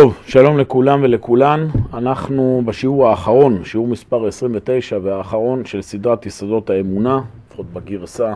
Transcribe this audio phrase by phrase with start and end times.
[0.00, 1.68] טוב, שלום לכולם ולכולן.
[1.94, 8.34] אנחנו בשיעור האחרון, שיעור מספר 29 והאחרון של סדרת יסודות האמונה, לפחות בגרסה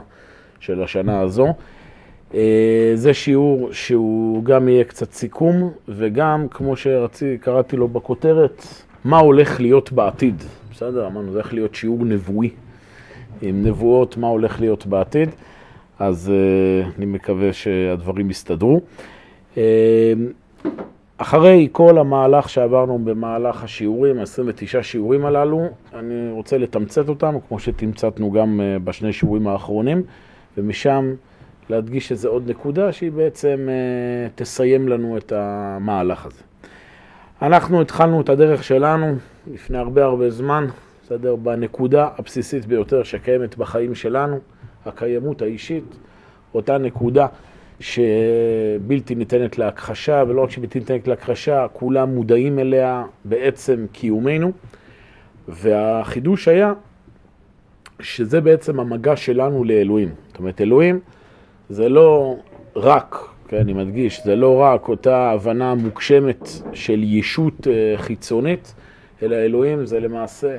[0.60, 1.46] של השנה הזו.
[2.34, 8.66] אה, זה שיעור שהוא גם יהיה קצת סיכום, וגם, כמו שקראתי לו בכותרת,
[9.04, 10.42] מה הולך להיות בעתיד.
[10.72, 11.06] בסדר?
[11.06, 12.50] אמרנו, זה הולך להיות שיעור נבואי,
[13.42, 15.28] עם נבואות, מה הולך להיות בעתיד.
[15.98, 18.80] אז אה, אני מקווה שהדברים יסתדרו.
[21.22, 28.30] אחרי כל המהלך שעברנו במהלך השיעורים, ה-29 שיעורים הללו, אני רוצה לתמצת אותם, כמו שתמצתנו
[28.30, 30.02] גם אה, בשני שיעורים האחרונים,
[30.58, 31.14] ומשם
[31.70, 36.42] להדגיש איזה עוד נקודה שהיא בעצם אה, תסיים לנו את המהלך הזה.
[37.42, 39.14] אנחנו התחלנו את הדרך שלנו
[39.52, 40.66] לפני הרבה הרבה זמן,
[41.04, 41.36] בסדר?
[41.36, 44.38] בנקודה הבסיסית ביותר שקיימת בחיים שלנו,
[44.86, 45.84] הקיימות האישית,
[46.54, 47.26] אותה נקודה
[47.80, 54.52] שבלתי ניתנת להכחשה, ולא רק שבלתי ניתנת להכחשה, כולם מודעים אליה בעצם קיומנו.
[55.48, 56.72] והחידוש היה
[58.00, 60.08] שזה בעצם המגע שלנו לאלוהים.
[60.28, 61.00] זאת אומרת, אלוהים
[61.68, 62.36] זה לא
[62.76, 63.16] רק,
[63.48, 68.74] כן, אני מדגיש, זה לא רק אותה הבנה מוגשמת של ישות אה, חיצונית,
[69.22, 70.56] אלא אלוהים זה למעשה,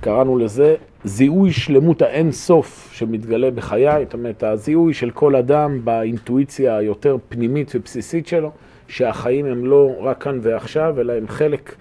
[0.00, 0.74] קראנו לזה
[1.04, 7.72] זיהוי שלמות האין סוף שמתגלה בחיי, זאת אומרת, הזיהוי של כל אדם באינטואיציה היותר פנימית
[7.74, 8.50] ובסיסית שלו,
[8.88, 11.74] שהחיים הם לא רק כאן ועכשיו, אלא הם חלק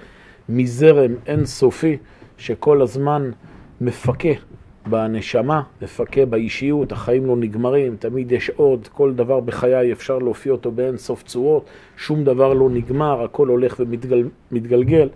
[0.49, 1.97] מזרם אין סופי
[2.38, 3.31] שכל הזמן
[3.81, 4.29] מפקה
[4.85, 10.71] בנשמה, מפקה באישיות, החיים לא נגמרים, תמיד יש עוד, כל דבר בחיי אפשר להופיע אותו
[10.71, 11.66] באין סוף צורות,
[11.97, 14.27] שום דבר לא נגמר, הכל הולך ומתגלגל.
[14.51, 15.07] ומתגל,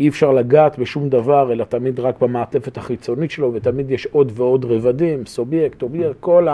[0.00, 4.64] אי אפשר לגעת בשום דבר, אלא תמיד רק במעטפת החיצונית שלו, ותמיד יש עוד ועוד
[4.64, 6.48] רבדים, סובייקט, אובייקט, כל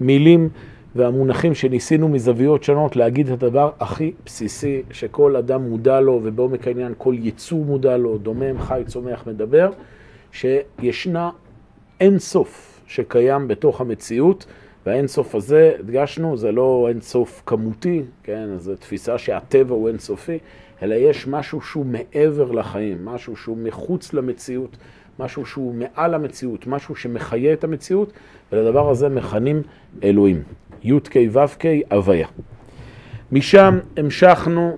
[0.00, 0.48] המילים
[0.94, 6.94] והמונחים שניסינו מזוויות שונות להגיד את הדבר הכי בסיסי שכל אדם מודע לו, ובעומק העניין
[6.98, 9.70] כל יצור מודע לו, דומם, חי, צומח, מדבר,
[10.32, 11.30] שישנה
[12.00, 14.46] אין סוף שקיים בתוך המציאות.
[14.86, 19.98] והאין סוף הזה, הדגשנו, זה לא אין סוף כמותי, כן, זו תפיסה שהטבע הוא אין
[19.98, 20.38] סופי,
[20.82, 24.76] אלא יש משהו שהוא מעבר לחיים, משהו שהוא מחוץ למציאות,
[25.18, 28.12] משהו שהוא מעל המציאות, משהו שמחיה את המציאות,
[28.52, 29.62] ולדבר הזה מכנים
[30.02, 30.42] אלוהים.
[30.82, 32.26] י"ק ו"ק הוויה.
[33.32, 34.76] משם המשכנו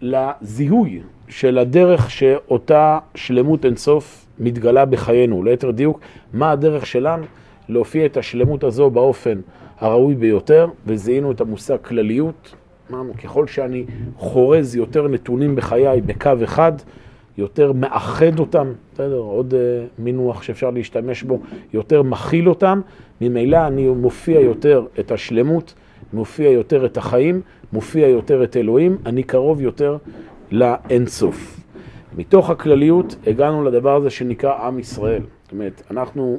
[0.00, 5.42] לזיהוי של הדרך שאותה שלמות אינסוף מתגלה בחיינו.
[5.42, 6.00] ליתר דיוק,
[6.32, 7.24] מה הדרך שלנו
[7.68, 9.40] להופיע את השלמות הזו באופן
[9.78, 12.54] הראוי ביותר, וזיהינו את המושג כלליות,
[12.90, 13.84] אמרנו, ככל שאני
[14.16, 16.72] חורז יותר נתונים בחיי בקו אחד,
[17.38, 21.40] יותר מאחד אותם, בסדר, עוד uh, מינוח שאפשר להשתמש בו,
[21.72, 22.80] יותר מכיל אותם,
[23.20, 25.74] ממילא אני מופיע יותר את השלמות,
[26.12, 27.40] מופיע יותר את החיים,
[27.72, 29.96] מופיע יותר את אלוהים, אני קרוב יותר
[30.50, 31.60] לאינסוף.
[32.16, 35.22] מתוך הכלליות הגענו לדבר הזה שנקרא עם ישראל.
[35.42, 36.38] זאת אומרת, אנחנו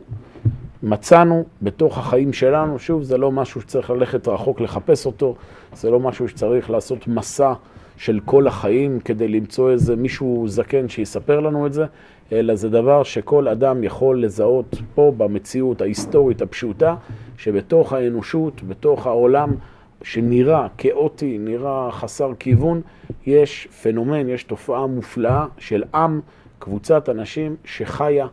[0.83, 5.35] מצאנו בתוך החיים שלנו, שוב, זה לא משהו שצריך ללכת רחוק לחפש אותו,
[5.73, 7.53] זה לא משהו שצריך לעשות מסע
[7.97, 11.85] של כל החיים כדי למצוא איזה מישהו זקן שיספר לנו את זה,
[12.31, 16.95] אלא זה דבר שכל אדם יכול לזהות פה במציאות ההיסטורית הפשוטה,
[17.37, 19.55] שבתוך האנושות, בתוך העולם
[20.01, 22.81] שנראה כאוטי, נראה חסר כיוון,
[23.25, 26.21] יש פנומן, יש תופעה מופלאה של עם,
[26.59, 28.27] קבוצת אנשים שחיה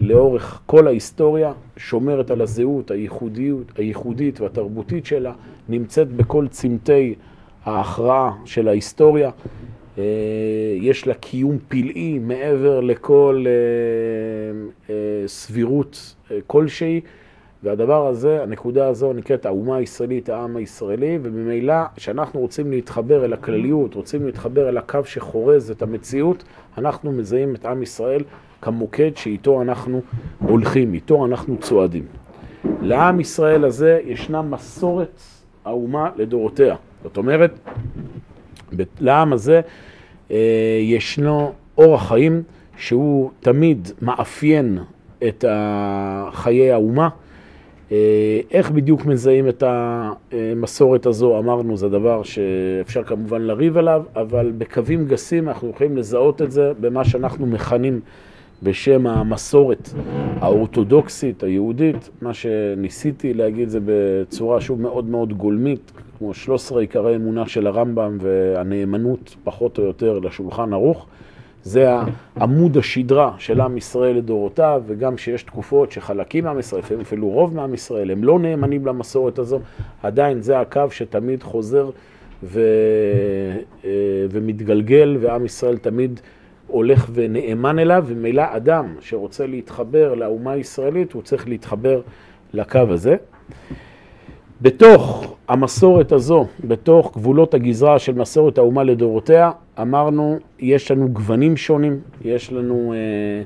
[0.00, 5.32] לאורך כל ההיסטוריה, שומרת על הזהות הייחודיות, הייחודית והתרבותית שלה,
[5.68, 7.14] נמצאת בכל צמתי
[7.64, 9.30] ההכרעה של ההיסטוריה.
[9.98, 10.04] אה,
[10.80, 13.52] יש לה קיום פלאי מעבר לכל אה,
[14.90, 16.14] אה, סבירות
[16.46, 17.00] כלשהי,
[17.66, 23.94] והדבר הזה, הנקודה הזו נקראת האומה הישראלית, העם הישראלי, וממילא כשאנחנו רוצים להתחבר אל הכלליות,
[23.94, 26.44] רוצים להתחבר אל הקו שחורז את המציאות,
[26.78, 28.22] אנחנו מזהים את עם ישראל
[28.62, 30.00] כמוקד שאיתו אנחנו
[30.38, 32.04] הולכים, איתו אנחנו צועדים.
[32.80, 35.20] לעם ישראל הזה ישנה מסורת
[35.64, 36.76] האומה לדורותיה.
[37.02, 37.50] זאת אומרת,
[39.00, 39.60] לעם הזה
[40.30, 42.42] אה, ישנו אורח חיים
[42.76, 44.78] שהוא תמיד מאפיין
[45.28, 45.44] את
[46.32, 47.08] חיי האומה.
[47.92, 54.52] אה, איך בדיוק מזהים את המסורת הזו, אמרנו, זה דבר שאפשר כמובן לריב עליו, אבל
[54.58, 58.00] בקווים גסים אנחנו יכולים לזהות את זה במה שאנחנו מכנים
[58.62, 59.90] בשם המסורת
[60.40, 67.46] האורתודוקסית, היהודית, מה שניסיתי להגיד זה בצורה שוב מאוד מאוד גולמית, כמו 13 עיקרי אמונה
[67.48, 71.06] של הרמב"ם והנאמנות פחות או יותר לשולחן ערוך.
[71.66, 71.90] זה
[72.40, 77.54] עמוד השדרה של עם ישראל לדורותיו, וגם שיש תקופות שחלקים מעם ישראל, לפעמים אפילו רוב
[77.54, 79.60] מעם ישראל, הם לא נאמנים למסורת הזו,
[80.02, 81.90] עדיין זה הקו שתמיד חוזר
[82.42, 82.60] ו,
[83.84, 83.90] אה,
[84.30, 86.20] ומתגלגל, ועם ישראל תמיד
[86.66, 92.00] הולך ונאמן אליו, ומילא אדם שרוצה להתחבר לאומה הישראלית, הוא צריך להתחבר
[92.52, 93.16] לקו הזה.
[94.62, 99.50] בתוך המסורת הזו, בתוך גבולות הגזרה של מסורת האומה לדורותיה,
[99.82, 103.42] אמרנו, יש לנו גוונים שונים, יש לנו אה,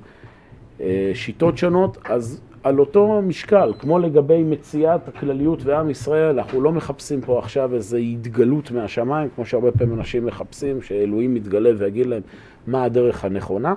[0.87, 6.73] אה, שיטות שונות, אז על אותו משקל, כמו לגבי מציאת הכלליות ועם ישראל, אנחנו לא
[6.73, 12.23] מחפשים פה עכשיו איזו התגלות מהשמיים, כמו שהרבה פעמים אנשים מחפשים, שאלוהים יתגלה ויגיד להם
[12.67, 13.75] מה הדרך הנכונה,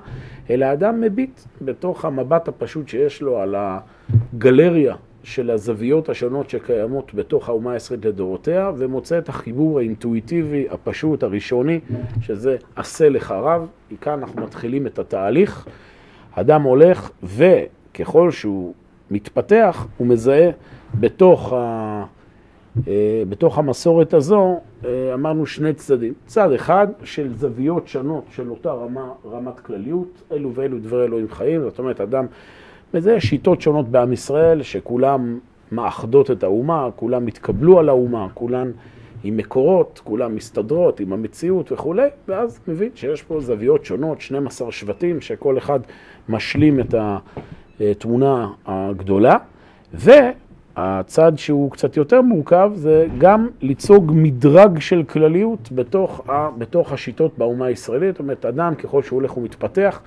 [0.50, 7.50] אלא אדם מביט בתוך המבט הפשוט שיש לו על הגלריה של הזוויות השונות שקיימות בתוך
[7.50, 11.80] האומה הישראלית לדורותיה, ומוצא את החיבור האינטואיטיבי, הפשוט, הראשוני,
[12.22, 13.68] שזה עשה לך רב.
[13.92, 15.68] מכאן אנחנו מתחילים את התהליך.
[16.32, 18.74] אדם הולך, וככל שהוא
[19.12, 20.50] מתפתח, הוא מזהה
[21.00, 22.04] בתוך, ה...
[22.88, 26.14] אה, בתוך המסורת הזו, אה, אמרנו שני צדדים.
[26.26, 31.62] צד אחד של זוויות שונות של אותה רמה, רמת כלליות, אלו ואלו דברי אלוהים חיים,
[31.62, 32.26] זאת אומרת, אדם
[32.94, 35.40] וזה שיטות שונות בעם ישראל, שכולם
[35.72, 38.72] מאחדות את האומה, כולם התקבלו על האומה, כולן
[39.24, 45.22] עם מקורות, כולם מסתדרות עם המציאות וכולי, ואז מבין שיש פה זוויות שונות, 12 שבטים,
[45.22, 45.80] שכל אחד
[46.30, 46.96] משלים את
[47.80, 49.38] התמונה הגדולה,
[49.94, 56.22] והצד שהוא קצת יותר מורכב זה גם ליצוג מדרג של כלליות בתוך,
[56.58, 60.02] בתוך השיטות באומה הישראלית, זאת אומרת, אדם ככל שהוא הולך ומתפתח,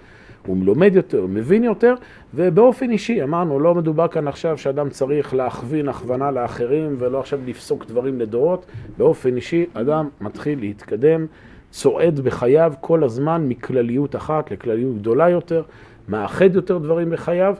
[0.46, 1.94] הוא לומד יותר, הוא מבין יותר,
[2.34, 7.86] ובאופן אישי, אמרנו, לא מדובר כאן עכשיו שאדם צריך להכווין הכוונה לאחרים ולא עכשיו לפסוק
[7.86, 8.66] דברים לדורות,
[8.98, 11.26] באופן אישי אדם מתחיל להתקדם,
[11.70, 15.62] צועד בחייו כל הזמן מכלליות אחת לכלליות גדולה יותר,
[16.08, 17.54] מאחד יותר דברים בחייו,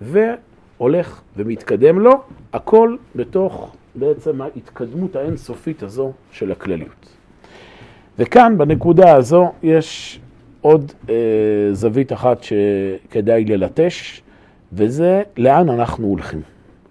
[0.00, 2.22] והולך ומתקדם לו,
[2.52, 7.16] הכל בתוך בעצם ההתקדמות האינסופית הזו של הכלליות.
[8.18, 10.20] וכאן, בנקודה הזו, יש
[10.62, 11.14] עוד אה,
[11.72, 14.22] זווית אחת שכדאי ללטש,
[14.72, 16.40] וזה לאן אנחנו הולכים,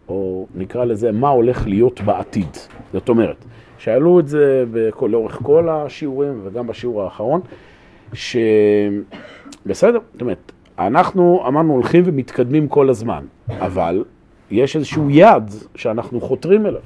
[0.09, 2.57] או נקרא לזה מה הולך להיות בעתיד.
[2.94, 3.45] זאת אומרת,
[3.77, 4.65] שאלו את זה
[5.01, 7.41] לאורך כל השיעורים וגם בשיעור האחרון,
[8.13, 14.03] שבסדר, זאת אומרת, אנחנו אמרנו הולכים ומתקדמים כל הזמן, אבל
[14.51, 16.81] יש איזשהו יעד שאנחנו חותרים אליו.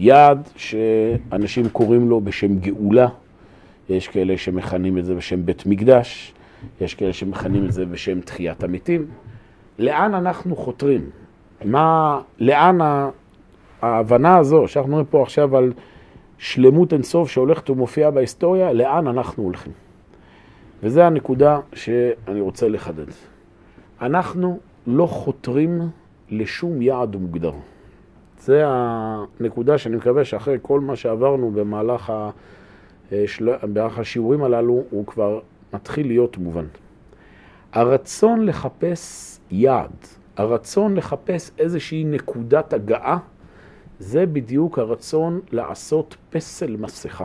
[0.00, 3.08] יעד שאנשים קוראים לו בשם גאולה,
[3.88, 6.34] יש כאלה שמכנים את זה בשם בית מקדש,
[6.80, 9.06] יש כאלה שמכנים את זה בשם תחיית המתים.
[9.78, 11.10] לאן אנחנו חותרים?
[11.64, 12.78] מה, לאן
[13.82, 15.72] ההבנה הזו, שאנחנו מדברים פה עכשיו על
[16.38, 19.72] שלמות אינסוף שהולכת ומופיעה בהיסטוריה, לאן אנחנו הולכים?
[20.82, 23.06] וזו הנקודה שאני רוצה לחדד.
[24.00, 25.80] אנחנו לא חותרים
[26.30, 27.52] לשום יעד מוגדר.
[28.40, 32.30] זו הנקודה שאני מקווה שאחרי כל מה שעברנו במהלך ה...
[33.12, 33.24] אה,
[33.62, 35.40] בערך השיעורים הללו הוא כבר
[35.74, 36.66] מתחיל להיות מובן.
[37.72, 39.90] הרצון לחפש יעד,
[40.36, 43.18] הרצון לחפש איזושהי נקודת הגעה,
[43.98, 47.24] זה בדיוק הרצון לעשות פסל מסכה.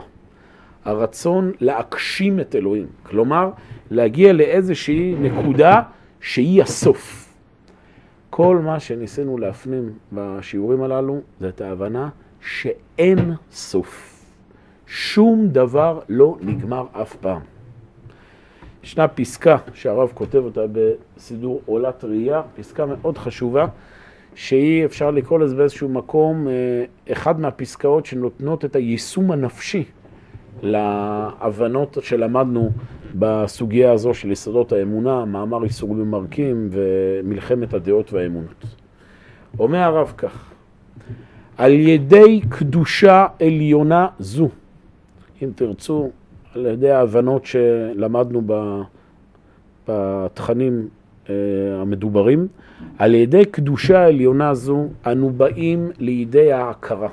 [0.85, 2.87] הרצון להגשים את אלוהים.
[3.03, 3.49] כלומר,
[3.91, 5.81] להגיע לאיזושהי נקודה
[6.21, 7.33] שהיא הסוף.
[8.29, 12.09] כל מה שניסינו להפנים בשיעורים הללו זה את ההבנה
[12.41, 14.10] שאין סוף.
[14.93, 17.41] שום דבר לא נגמר אף פעם.
[18.83, 23.65] ישנה פסקה שהרב כותב אותה בסידור עולת ראייה, פסקה מאוד חשובה,
[24.35, 26.53] שהיא, אפשר לקרוא לזה באיזשהו מקום, אה,
[27.11, 29.83] אחד מהפסקאות שנותנות את היישום הנפשי
[30.61, 32.69] להבנות שלמדנו
[33.15, 38.65] בסוגיה הזו של יסודות האמונה, מאמר איסורים ומרקים ומלחמת הדעות והאמונות.
[39.59, 40.51] אומר הרב כך,
[41.57, 44.49] על ידי קדושה עליונה זו,
[45.43, 46.09] אם תרצו,
[46.55, 48.41] על ידי ההבנות שלמדנו
[49.87, 50.87] בתכנים
[51.29, 51.35] אה,
[51.81, 52.47] המדוברים,
[52.97, 57.09] על ידי קדושה עליונה זו אנו באים לידי ההכרה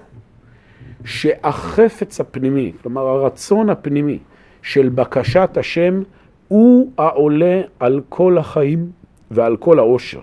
[1.04, 4.18] שהחפץ הפנימי, כלומר הרצון הפנימי
[4.62, 6.02] של בקשת השם
[6.48, 8.90] הוא העולה על כל החיים
[9.30, 10.20] ועל כל העושר.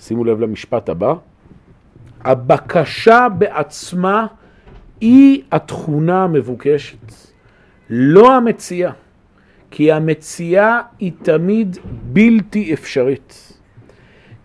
[0.00, 1.14] שימו לב למשפט הבא,
[2.24, 4.26] הבקשה בעצמה
[5.00, 7.12] היא התכונה המבוקשת,
[7.90, 8.92] לא המציאה,
[9.70, 13.58] כי המציאה היא תמיד בלתי אפשרית.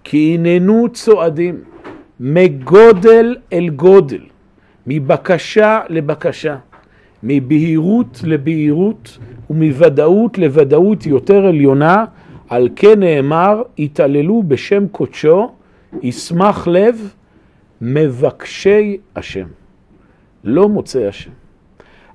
[0.04, 1.64] כי הננו צועדים
[2.20, 4.22] מגודל אל גודל,
[4.88, 6.58] מבקשה לבקשה,
[7.24, 9.18] מבהירות לבהירות
[9.50, 12.06] ומוודאות לוודאות יותר עליונה,
[12.50, 15.52] על כן נאמר, התעללו בשם קודשו,
[16.02, 17.14] ישמח לב,
[17.82, 19.48] מבקשי השם.
[20.46, 21.32] לא מוצא השם.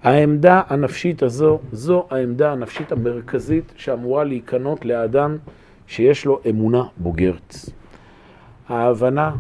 [0.03, 5.37] העמדה הנפשית הזו, זו העמדה הנפשית המרכזית שאמורה להיכנות לאדם
[5.87, 7.55] שיש לו אמונה בוגרת.
[8.69, 9.33] ההבנה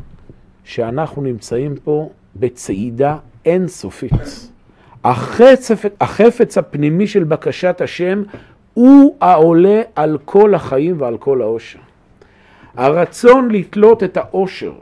[0.64, 4.50] שאנחנו נמצאים פה בצעידה אינסופית.
[5.04, 5.70] החפץ,
[6.00, 8.22] החפץ הפנימי של בקשת השם
[8.74, 11.78] הוא העולה על כל החיים ועל כל העושר.
[12.76, 14.72] הרצון לתלות את העושר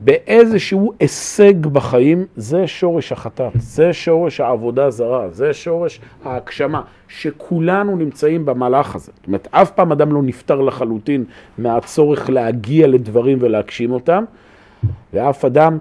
[0.00, 8.46] באיזשהו הישג בחיים, זה שורש החטאת, זה שורש העבודה זרה, זה שורש ההגשמה, שכולנו נמצאים
[8.46, 9.12] במהלך הזה.
[9.16, 11.24] זאת אומרת, אף פעם אדם לא נפטר לחלוטין
[11.58, 14.24] מהצורך להגיע לדברים ולהגשים אותם,
[15.12, 15.78] ואף אדם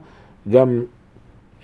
[0.50, 0.82] גם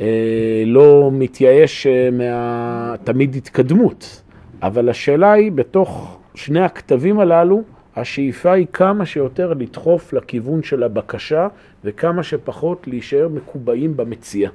[0.01, 4.21] אה, לא מתייאש אה, מהתמיד התקדמות.
[4.61, 7.61] אבל השאלה היא, בתוך שני הכתבים הללו,
[7.99, 11.47] השאיפה היא כמה שיותר לדחוף לכיוון של הבקשה
[11.83, 14.49] וכמה שפחות להישאר מקובעים במציאה.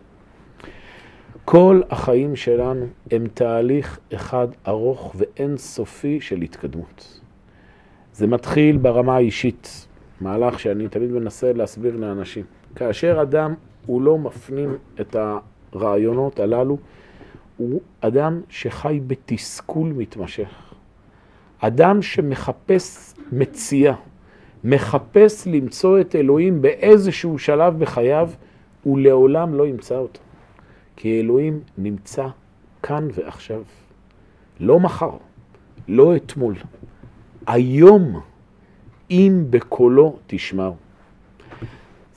[1.44, 7.20] כל החיים שלנו הם תהליך אחד ארוך ואין סופי של התקדמות.
[8.12, 9.86] זה מתחיל ברמה האישית,
[10.20, 12.44] מהלך שאני תמיד מנסה להסביר לאנשים.
[12.76, 13.54] כאשר אדם
[13.86, 15.16] הוא לא מפנים את
[15.72, 16.78] הרעיונות הללו,
[17.56, 20.63] הוא אדם שחי בתסכול מתמשך.
[21.66, 23.94] אדם שמחפש מציאה,
[24.64, 28.30] מחפש למצוא את אלוהים באיזשהו שלב בחייו,
[28.83, 30.21] הוא לעולם לא ימצא אותו.
[30.97, 32.26] כי אלוהים נמצא
[32.83, 33.62] כאן ועכשיו.
[34.61, 35.11] לא מחר,
[35.88, 36.54] לא אתמול.
[37.47, 38.21] היום,
[39.11, 40.75] אם בקולו תשמעו.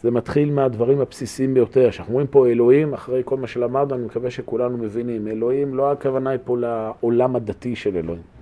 [0.01, 1.89] זה מתחיל מהדברים הבסיסיים ביותר.
[1.89, 5.27] כשאנחנו אומרים פה אלוהים, אחרי כל מה שלמדנו, אני מקווה שכולנו מבינים.
[5.27, 8.36] אלוהים, לא הכוונה היא פה לעולם הדתי של אלוהים.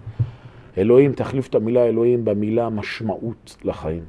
[0.77, 4.03] אלוהים, תחליף את המילה אלוהים במילה משמעות לחיים.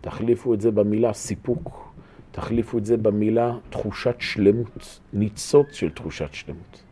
[0.00, 1.88] תחליפו את זה במילה סיפוק.
[2.30, 6.82] תחליפו את זה במילה תחושת שלמות, ניצוץ של תחושת שלמות.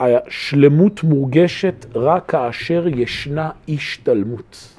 [0.00, 4.78] השלמות מורגשת רק כאשר ישנה השתלמות,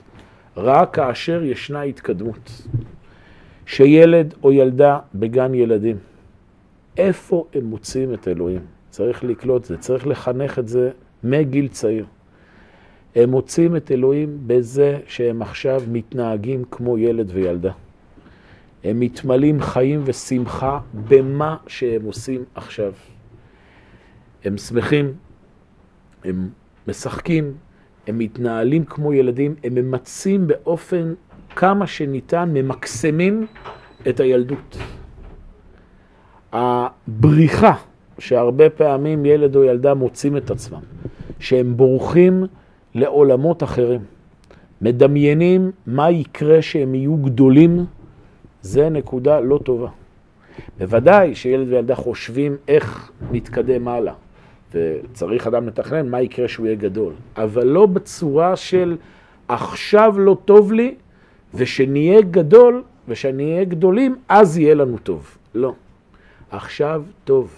[0.58, 2.62] רק כאשר ישנה התקדמות.
[3.66, 5.98] שילד או ילדה בגן ילדים,
[6.98, 8.62] איפה הם מוצאים את אלוהים?
[8.90, 10.92] צריך לקלוט את זה, צריך לחנך את זה
[11.24, 12.06] מגיל צעיר.
[13.16, 17.72] הם מוצאים את אלוהים בזה שהם עכשיו מתנהגים כמו ילד וילדה.
[18.84, 22.94] הם מתמלאים חיים ושמחה במה שהם עושים עכשיו.
[24.46, 25.14] הם שמחים,
[26.24, 26.50] הם
[26.88, 27.54] משחקים,
[28.08, 31.14] הם מתנהלים כמו ילדים, הם ממצים באופן
[31.56, 33.46] כמה שניתן, ממקסמים
[34.10, 34.78] את הילדות.
[36.52, 37.76] הבריחה
[38.20, 40.82] שהרבה פעמים ילד או ילדה מוצאים את עצמם,
[41.40, 42.46] שהם בורחים
[42.96, 44.02] לעולמות אחרים,
[44.82, 47.86] מדמיינים מה יקרה שהם יהיו גדולים,
[48.62, 49.90] זה נקודה לא טובה.
[50.80, 54.14] בוודאי שילד וילדה חושבים איך נתקדם הלאה,
[54.74, 58.98] וצריך אדם לתכנן מה יקרה שהוא יהיה גדול, אבל לא בצורה של
[59.48, 60.96] עכשיו לא טוב לי,
[61.54, 65.38] ושנהיה גדול, ושנהיה גדולים, אז יהיה לנו טוב.
[65.56, 65.74] לא.
[66.52, 67.54] עכשיו טוב.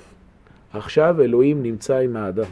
[0.74, 2.52] עכשיו אלוהים נמצא עם האדם.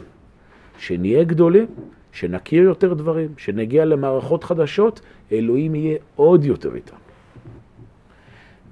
[0.78, 1.66] שנהיה גדולים,
[2.14, 5.00] שנכיר יותר דברים, שנגיע למערכות חדשות,
[5.32, 6.96] אלוהים יהיה עוד יותר איתם.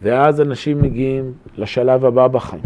[0.03, 2.63] ואז אנשים מגיעים לשלב הבא בחיים,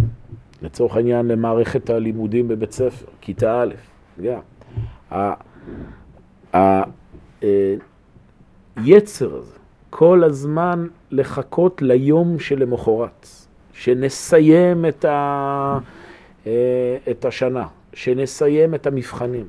[0.63, 3.75] לצורך העניין למערכת הלימודים בבית ספר, כיתה א',
[4.23, 4.41] גם.
[8.77, 9.57] היצר אה, הזה
[9.91, 13.29] כל הזמן לחכות ליום שלמחרת,
[13.73, 15.79] שנסיים את, ה...
[16.47, 19.47] אה, את השנה, שנסיים את המבחנים,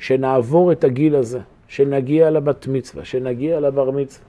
[0.00, 4.24] שנעבור את הגיל הזה, שנגיע לבת מצווה, שנגיע לבר מצווה,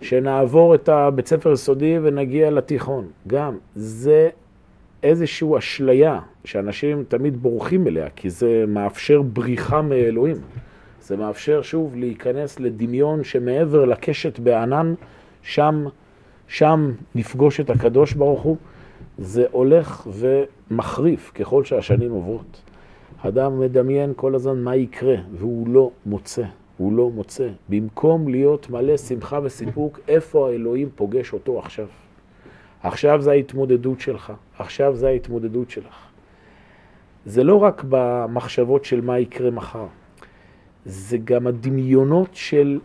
[0.00, 3.06] שנעבור את הבית ספר יסודי ונגיע לתיכון.
[3.26, 4.28] גם זה
[5.02, 10.36] איזושהי אשליה שאנשים תמיד בורחים אליה, כי זה מאפשר בריחה מאלוהים.
[11.02, 14.94] זה מאפשר שוב להיכנס לדמיון שמעבר לקשת בענן,
[15.42, 15.84] שם,
[16.48, 18.56] שם נפגוש את הקדוש ברוך הוא.
[19.18, 22.62] זה הולך ומחריף ככל שהשנים עוברות.
[23.22, 26.44] אדם מדמיין כל הזמן מה יקרה, והוא לא מוצא,
[26.76, 27.48] הוא לא מוצא.
[27.68, 31.86] במקום להיות מלא שמחה וסיפוק, איפה האלוהים פוגש אותו עכשיו?
[32.82, 36.06] עכשיו זה ההתמודדות שלך, עכשיו זה ההתמודדות שלך.
[37.26, 39.86] זה לא רק במחשבות של מה יקרה מחר.
[40.84, 42.80] זה גם הדמיונות של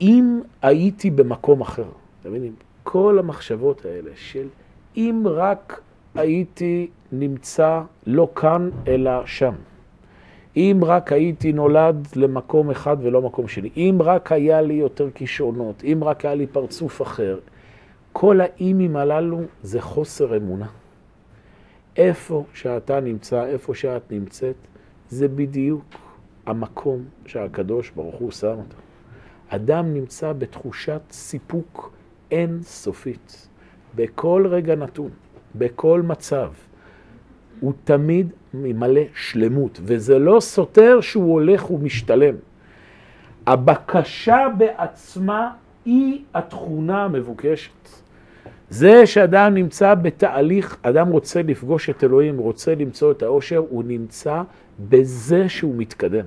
[0.00, 1.88] אם הייתי במקום אחר.
[2.20, 2.54] אתם מבינים?
[2.82, 4.48] כל המחשבות האלה של
[4.96, 5.80] אם רק
[6.14, 6.88] הייתי
[7.18, 9.54] נמצא לא כאן אלא שם.
[10.56, 13.70] אם רק הייתי נולד למקום אחד ולא מקום שני.
[13.76, 15.84] אם רק היה לי יותר כישרונות.
[15.84, 17.38] אם רק היה לי פרצוף אחר.
[18.12, 20.66] כל האימים הללו זה חוסר אמונה.
[21.96, 24.56] איפה שאתה נמצא, איפה שאת נמצאת,
[25.08, 25.84] זה בדיוק
[26.46, 28.76] המקום שהקדוש ברוך הוא שם אותו.
[29.48, 31.92] אדם נמצא בתחושת סיפוק
[32.30, 33.48] אינסופית,
[33.94, 35.10] בכל רגע נתון,
[35.54, 36.52] בכל מצב.
[37.60, 42.34] הוא תמיד ממלא שלמות, וזה לא סותר שהוא הולך ומשתלם.
[43.46, 45.50] הבקשה בעצמה
[45.84, 47.70] היא התכונה המבוקשת.
[48.70, 54.42] זה שאדם נמצא בתהליך, אדם רוצה לפגוש את אלוהים, רוצה למצוא את האושר, הוא נמצא
[54.88, 56.24] בזה שהוא מתקדם.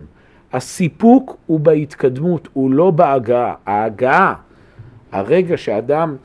[0.54, 3.54] הסיפוק הוא בהתקדמות, הוא לא בהגעה.
[3.66, 4.34] ההגעה,
[5.12, 6.16] הרגע שאדם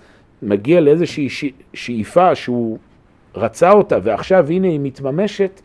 [0.43, 1.29] מגיע לאיזושהי
[1.75, 2.79] שאיפה שהוא
[3.35, 5.61] רצה אותה ועכשיו הנה היא מתממשת,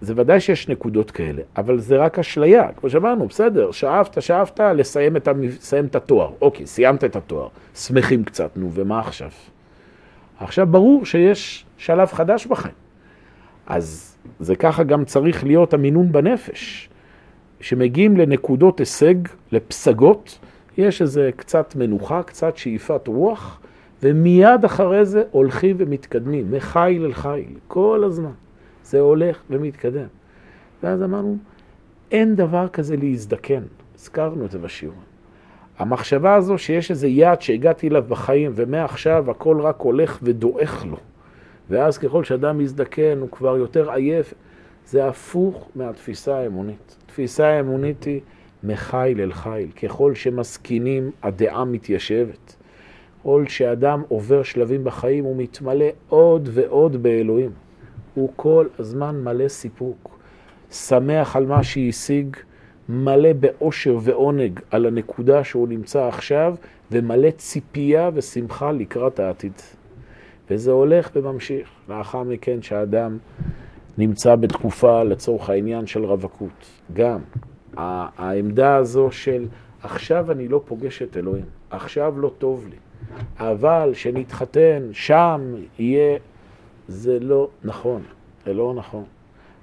[0.00, 2.68] זה ודאי שיש נקודות כאלה, אבל זה רק אשליה.
[2.76, 6.30] כמו שאמרנו, בסדר, שאפת, שאפת, לסיים את, לסיים את התואר.
[6.40, 9.30] אוקיי, סיימת את התואר, שמחים קצת, נו, ומה עכשיו?
[10.38, 12.74] עכשיו ברור שיש שלב חדש בחיים.
[13.66, 16.88] אז זה ככה גם צריך להיות המינון בנפש.
[17.60, 19.14] שמגיעים לנקודות הישג,
[19.52, 20.38] לפסגות,
[20.78, 23.59] יש איזה קצת מנוחה, קצת שאיפת רוח,
[24.02, 28.32] ומיד אחרי זה הולכים ומתקדמים, מחיל אל חיל, כל הזמן.
[28.84, 30.06] זה הולך ומתקדם.
[30.82, 31.36] ואז אמרנו,
[32.10, 33.62] אין דבר כזה להזדקן.
[33.94, 34.94] הזכרנו את זה בשיעור.
[35.78, 40.96] המחשבה הזו שיש איזה יעד שהגעתי אליו בחיים, ומעכשיו הכל רק הולך ודועך לו.
[41.70, 44.34] ואז ככל שאדם מזדקן הוא כבר יותר עייף,
[44.86, 46.96] זה הפוך מהתפיסה האמונית.
[47.04, 48.20] התפיסה האמונית היא
[48.64, 49.70] מחיל אל חיל.
[49.82, 52.56] ככל שמסכינים, הדעה מתיישבת.
[53.20, 57.50] ככל שאדם עובר שלבים בחיים, הוא מתמלא עוד ועוד באלוהים.
[58.14, 60.18] הוא כל הזמן מלא סיפוק,
[60.70, 62.36] שמח על מה שהשיג,
[62.88, 66.54] מלא באושר ועונג על הנקודה שהוא נמצא עכשיו,
[66.92, 69.52] ומלא ציפייה ושמחה לקראת העתיד.
[70.50, 71.68] וזה הולך וממשיך.
[71.88, 73.18] לאחר מכן שהאדם
[73.98, 76.66] נמצא בתקופה, לצורך העניין, של רווקות.
[76.92, 77.18] גם
[77.76, 79.46] העמדה הזו של
[79.82, 82.76] עכשיו אני לא פוגש את אלוהים, עכשיו לא טוב לי,
[83.38, 86.18] אבל שנתחתן, שם יהיה
[86.88, 88.02] זה לא נכון,
[88.44, 89.04] זה לא נכון.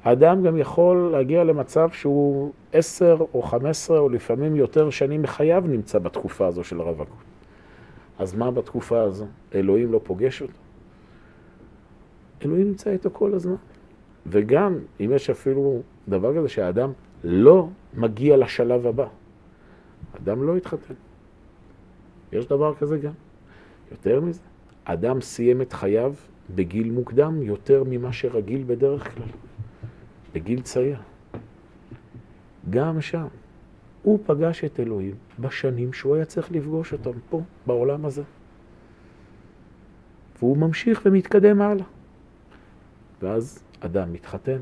[0.04, 5.64] האדם גם יכול להגיע למצב שהוא עשר או חמש עשרה או לפעמים יותר שנים מחייו
[5.68, 7.18] נמצא בתקופה הזו של הרווקות.
[8.20, 9.26] אז מה בתקופה הזו?
[9.56, 10.54] אלוהים לא פוגש אותו?
[12.46, 13.56] אלוהים נמצא איתו כל הזמן.
[14.26, 16.92] וגם אם יש אפילו דבר כזה שהאדם
[17.24, 19.08] לא מגיע לשלב הבא,
[20.18, 20.94] אדם לא יתחתן.
[22.32, 23.12] יש דבר כזה גם.
[23.92, 24.42] יותר מזה,
[24.86, 26.14] אדם סיים את חייו
[26.56, 29.28] בגיל מוקדם יותר ממה שרגיל בדרך כלל,
[30.34, 30.98] בגיל צעיר.
[32.70, 33.28] גם שם,
[34.04, 38.24] הוא פגש את אלוהים בשנים שהוא היה צריך לפגוש אותם פה, בעולם הזה.
[40.40, 41.86] והוא ממשיך ומתקדם הלאה.
[43.22, 44.60] ואז אדם מתחתן,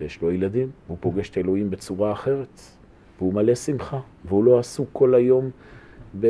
[0.00, 2.60] ויש לו ילדים, והוא פוגש את אלוהים בצורה אחרת,
[3.18, 5.50] והוא מלא שמחה, והוא לא עסוק כל היום
[6.20, 6.26] ב...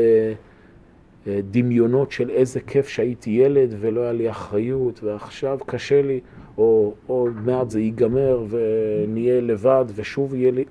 [1.27, 6.21] דמיונות של איזה כיף שהייתי ילד ולא היה לי אחריות ועכשיו קשה לי,
[6.59, 10.65] או עוד מעט זה ייגמר ונהיה לבד ושוב יהיה לי.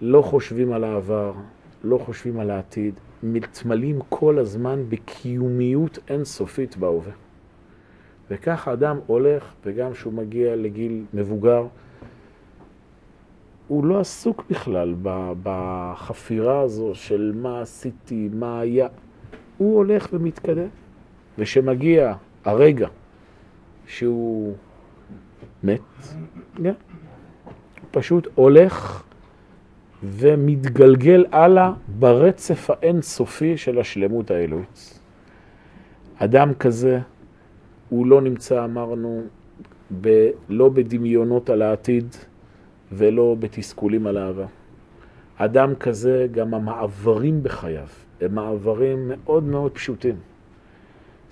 [0.00, 1.32] לא חושבים על העבר,
[1.84, 7.12] לא חושבים על העתיד, מתמלאים כל הזמן בקיומיות אינסופית בהווה.
[8.30, 11.66] וכך האדם הולך, וגם כשהוא מגיע לגיל מבוגר,
[13.68, 14.94] הוא לא עסוק בכלל
[15.42, 18.88] בחפירה הזו של מה עשיתי, מה היה.
[19.58, 20.68] הוא הולך ומתקדם.
[21.38, 22.88] וכשמגיע הרגע
[23.86, 24.54] שהוא
[25.64, 25.80] מת,
[26.56, 29.02] yeah, הוא פשוט הולך
[30.02, 35.00] ומתגלגל הלאה ברצף האינסופי של השלמות האלוהית.
[36.16, 37.00] אדם כזה,
[37.88, 39.22] הוא לא נמצא, אמרנו,
[40.00, 42.16] ב, לא בדמיונות על העתיד
[42.92, 44.46] ולא בתסכולים על העבר.
[45.36, 47.86] אדם כזה, גם המעברים בחייו,
[48.22, 50.14] הם מעברים מאוד מאוד פשוטים.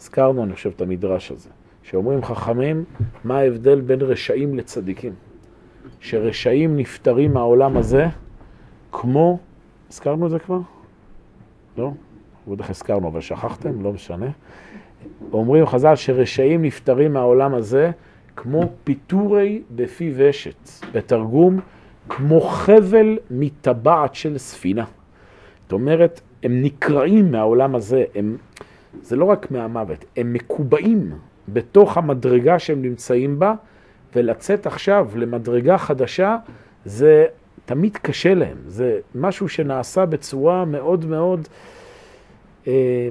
[0.01, 1.51] הזכרנו, אני חושב, את המדרש הזה,
[1.83, 2.85] שאומרים חכמים,
[3.25, 5.13] מה ההבדל בין רשעים לצדיקים?
[6.01, 8.07] שרשעים נפטרים מהעולם הזה
[8.93, 9.39] כמו,
[9.91, 10.61] הזכרנו את זה כבר?
[11.79, 11.91] לא?
[12.49, 14.31] בטח הזכרנו, אבל שכחתם, לא משנה.
[15.33, 17.91] אומרים חז"ל שרשעים נפטרים מהעולם הזה
[18.37, 20.71] כמו פיטורי בפי ושת.
[20.93, 21.61] בתרגום,
[22.09, 24.85] כמו חבל מטבעת של ספינה.
[25.63, 28.37] זאת אומרת, הם נקרעים מהעולם הזה, הם,
[29.03, 31.13] זה לא רק מהמוות, הם מקובעים
[31.49, 33.55] בתוך המדרגה שהם נמצאים בה,
[34.15, 36.37] ולצאת עכשיו למדרגה חדשה,
[36.85, 37.27] זה
[37.65, 38.57] תמיד קשה להם.
[38.67, 41.49] זה משהו שנעשה בצורה מאוד מאוד...
[42.67, 43.09] אה,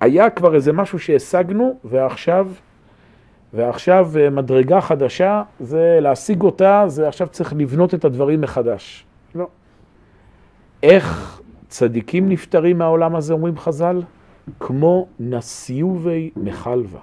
[0.00, 2.48] היה כבר איזה משהו שהשגנו, ועכשיו
[3.52, 9.04] ועכשיו אה, מדרגה חדשה, זה להשיג אותה, זה עכשיו צריך לבנות את הדברים מחדש.
[9.34, 9.46] לא.
[10.82, 14.02] איך צדיקים נפטרים מהעולם הזה, אומרים חז"ל?
[14.60, 16.98] כמו נסיובי מחלבה,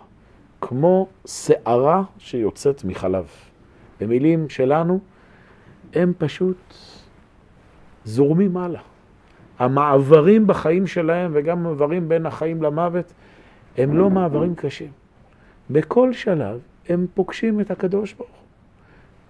[0.62, 3.28] כמו שערה שיוצאת מחלב.
[4.01, 4.99] במילים שלנו,
[5.93, 6.73] הם פשוט
[8.06, 8.82] זורמים הלאה.
[9.60, 13.13] המעברים בחיים שלהם וגם המעברים בין החיים למוות
[13.78, 14.91] הם לא מעברים קשים.
[15.69, 18.38] בכל שלב הם פוגשים את הקדוש ברוך הוא.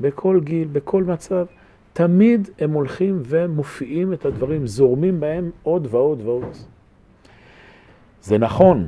[0.02, 1.45] בכל גיל, בכל מצב,
[1.97, 6.55] תמיד הם הולכים ומופיעים את הדברים, זורמים בהם עוד ועוד ועוד.
[8.21, 8.88] זה נכון,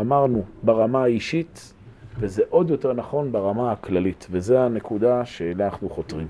[0.00, 1.74] אמרנו, ברמה האישית,
[2.18, 6.26] וזה עוד יותר נכון ברמה הכללית, וזו הנקודה שאליה אנחנו חותרים.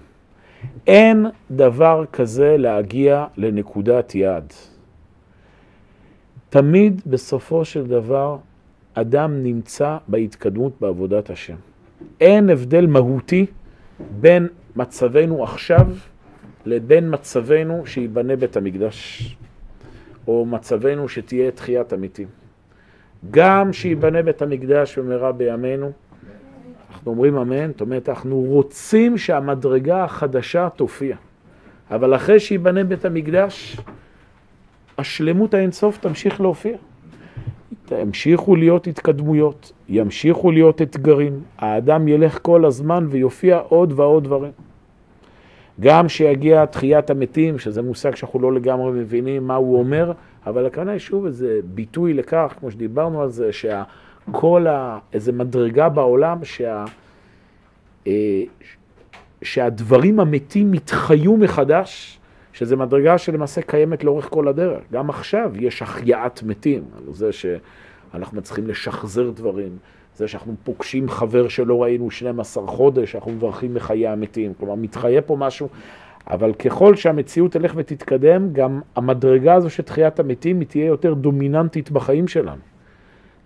[0.87, 4.53] אין דבר כזה להגיע לנקודת יעד.
[6.51, 8.37] תמיד בסופו של דבר
[8.95, 11.57] אדם נמצא בהתקדמות בעבודת השם.
[12.21, 13.47] אין הבדל מהותי
[14.21, 15.87] בין מצבנו עכשיו
[16.67, 19.37] לבין מצבנו שייבנה בית המקדש,
[20.29, 22.29] או מצבנו שתהיה תחיית המתים.
[23.31, 25.93] גם שייבנה בית המקדש במהרה בימינו,
[26.91, 31.17] אנחנו אומרים אמן, זאת אומרת, אנחנו רוצים שהמדרגה החדשה תופיע.
[31.91, 33.77] אבל אחרי שייבנה בית המקדש,
[34.99, 36.77] השלמות האינסוף תמשיך להופיע.
[37.91, 44.53] ימשיכו להיות התקדמויות, ימשיכו להיות אתגרים, האדם ילך כל הזמן ויופיע עוד ועוד דברים.
[45.81, 50.13] גם שיגיע תחיית המתים, שזה מושג שאנחנו לא לגמרי מבינים מה הוא אומר,
[50.47, 54.99] אבל הכוונה היא שוב איזה ביטוי לכך, כמו שדיברנו על זה, שכל ה...
[55.13, 56.85] איזה מדרגה בעולם שה...
[58.07, 58.43] אה,
[59.43, 62.21] שהדברים המתים מתחיו מחדש,
[62.53, 64.83] שזו מדרגה שלמעשה קיימת לאורך כל הדרך.
[64.93, 69.79] גם עכשיו יש החייאת מתים, זה שאנחנו מצליחים לשחזר דברים,
[70.17, 74.53] זה שאנחנו פוגשים חבר שלא ראינו 12 חודש, אנחנו מברכים מחיי המתים.
[74.59, 75.69] כלומר, מתחיה פה משהו,
[76.27, 81.91] אבל ככל שהמציאות תלך ותתקדם, גם המדרגה הזו של תחיית המתים היא תהיה יותר דומיננטית
[81.91, 82.61] בחיים שלנו.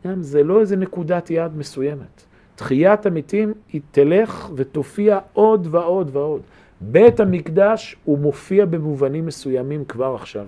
[0.06, 2.24] גם זה לא איזה נקודת יעד מסוימת.
[2.54, 6.40] תחיית המתים היא תלך ותופיע עוד ועוד ועוד.
[6.80, 10.46] בית המקדש הוא מופיע במובנים מסוימים כבר עכשיו.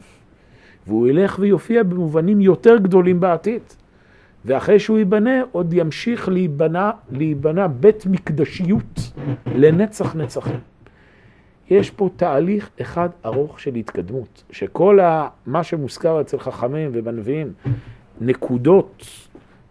[0.87, 3.63] והוא ילך ויופיע במובנים יותר גדולים בעתיד.
[4.45, 9.13] ואחרי שהוא ייבנה, עוד ימשיך להיבנה, להיבנה בית מקדשיות
[9.47, 10.61] לנצח נצחים.
[11.71, 17.53] יש פה תהליך אחד ארוך של התקדמות, שכל ה, מה שמוזכר אצל חכמים ובנביאים,
[18.21, 19.05] נקודות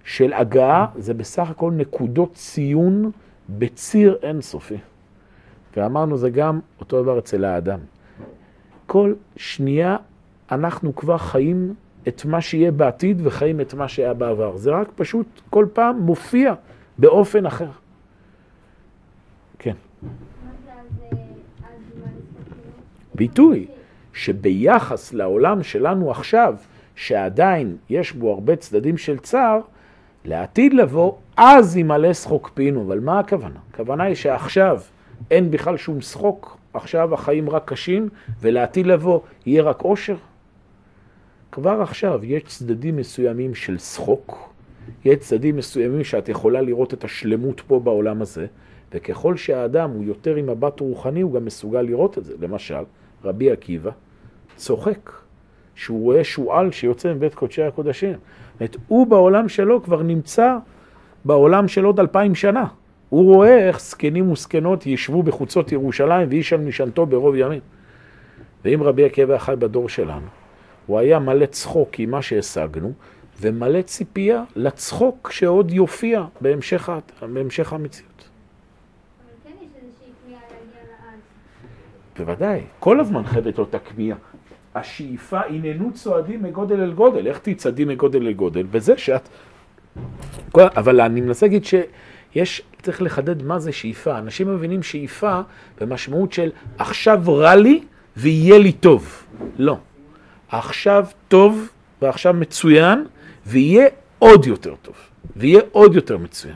[0.04, 3.12] של הגעה, זה בסך הכל נקודות ציון
[3.50, 4.78] בציר אינסופי.
[5.78, 7.80] ואמרנו, זה גם אותו דבר אצל האדם.
[8.86, 9.98] כל שנייה
[10.52, 11.74] אנחנו כבר חיים
[12.08, 14.58] את מה שיהיה בעתיד וחיים את מה שהיה בעבר.
[14.58, 16.54] זה רק פשוט כל פעם מופיע
[16.98, 17.70] באופן אחר.
[19.60, 19.76] כן.
[23.16, 23.68] ביטוי
[24.14, 26.56] שביחס לעולם שלנו עכשיו,
[26.96, 29.60] שעדיין יש בו הרבה צדדים של צער,
[30.26, 32.84] לעתיד לבוא, אז ימלא שחוק פינו.
[32.88, 33.60] אבל מה הכוונה?
[33.72, 34.82] הכוונה היא שעכשיו
[35.32, 38.10] אין בכלל שום שחוק, עכשיו החיים רק קשים,
[38.42, 40.16] ולעתיד לבוא יהיה רק עושר.
[41.52, 44.54] כבר עכשיו יש צדדים מסוימים של שחוק,
[45.06, 48.46] יש צדדים מסוימים שאת יכולה לראות את השלמות פה בעולם הזה,
[48.94, 52.34] וככל שהאדם הוא יותר עם מבט רוחני, הוא גם מסוגל לראות את זה.
[52.42, 52.84] למשל,
[53.24, 53.92] רבי עקיבא
[54.56, 55.12] צוחק
[55.76, 58.12] שהוא רואה שועל שיוצא מבית קודשי הקודשים.
[58.12, 58.20] זאת
[58.60, 60.58] אומרת, הוא בעולם שלו כבר נמצא
[61.26, 62.66] בעולם של עוד אלפיים שנה.
[63.10, 67.62] הוא רואה איך זקנים וזקנות ישבו בחוצות ירושלים ואיש על משענתו ברוב ימים.
[68.66, 70.28] ואם רבי עקיבא חי בדור שלנו,
[70.90, 72.94] הוא היה מלא צחוק עם מה שהשגנו,
[73.42, 76.90] ומלא ציפייה לצחוק שעוד יופיע בהמשך,
[77.22, 78.30] בהמשך המציאות.
[79.44, 79.50] כן
[82.18, 84.18] בוודאי, כל הזמן חייבת לו את הכמיהה.
[84.76, 87.28] השאיפה, הננו צועדים מגודל אל גודל.
[87.28, 88.66] איך תצעדי מגודל אל גודל?
[88.72, 89.30] וזה שאת...
[90.56, 94.18] אבל אני מנסה להגיד שיש, צריך לחדד מה זה שאיפה.
[94.18, 95.42] אנשים מבינים שאיפה
[95.82, 97.84] במשמעות של עכשיו רע לי
[98.18, 99.26] ויהיה לי טוב.
[99.58, 99.78] לא.
[100.50, 101.70] עכשיו טוב
[102.02, 103.06] ועכשיו מצוין,
[103.46, 103.88] ויהיה
[104.20, 104.96] עוד יותר טוב,
[105.36, 106.56] ויהיה עוד יותר מצוין.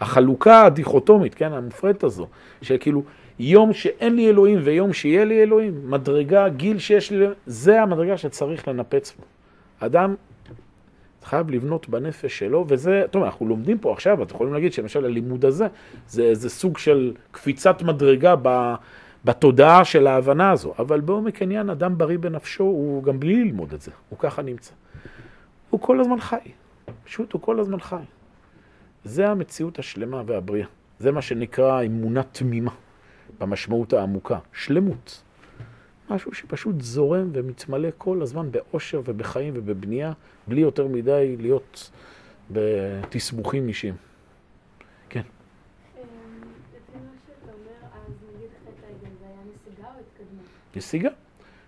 [0.00, 2.26] החלוקה הדיכוטומית, כן, המופרדת הזו,
[2.62, 3.02] שכאילו
[3.38, 8.68] יום שאין לי אלוהים ויום שיהיה לי אלוהים, מדרגה, גיל שיש לי, זה המדרגה שצריך
[8.68, 9.24] לנפץ בו.
[9.86, 10.14] אדם
[11.24, 15.44] חייב לבנות בנפש שלו, וזה, טוב, אנחנו לומדים פה עכשיו, אתם יכולים להגיד שלמשל הלימוד
[15.44, 15.66] הזה,
[16.08, 18.74] זה איזה סוג של קפיצת מדרגה ב...
[19.24, 23.80] בתודעה של ההבנה הזו, אבל בעומק עניין אדם בריא בנפשו הוא גם בלי ללמוד את
[23.80, 24.72] זה, הוא ככה נמצא.
[25.70, 26.36] הוא כל הזמן חי,
[27.04, 28.02] פשוט הוא כל הזמן חי.
[29.04, 30.66] זה המציאות השלמה והבריאה.
[30.98, 32.70] זה מה שנקרא אמונה תמימה,
[33.40, 34.38] במשמעות העמוקה.
[34.52, 35.22] שלמות.
[36.10, 40.12] משהו שפשוט זורם ומתמלא כל הזמן באושר ובחיים ובבנייה,
[40.48, 41.90] בלי יותר מדי להיות
[42.50, 43.94] בתסבוכים אישיים.
[45.08, 45.20] כן.
[45.20, 46.02] אמ,
[46.74, 50.46] לפי מה שאתה אומר, אז נגיד חטא העגל זה היה נסיגה או התקדמות?
[50.76, 51.10] נסיגה.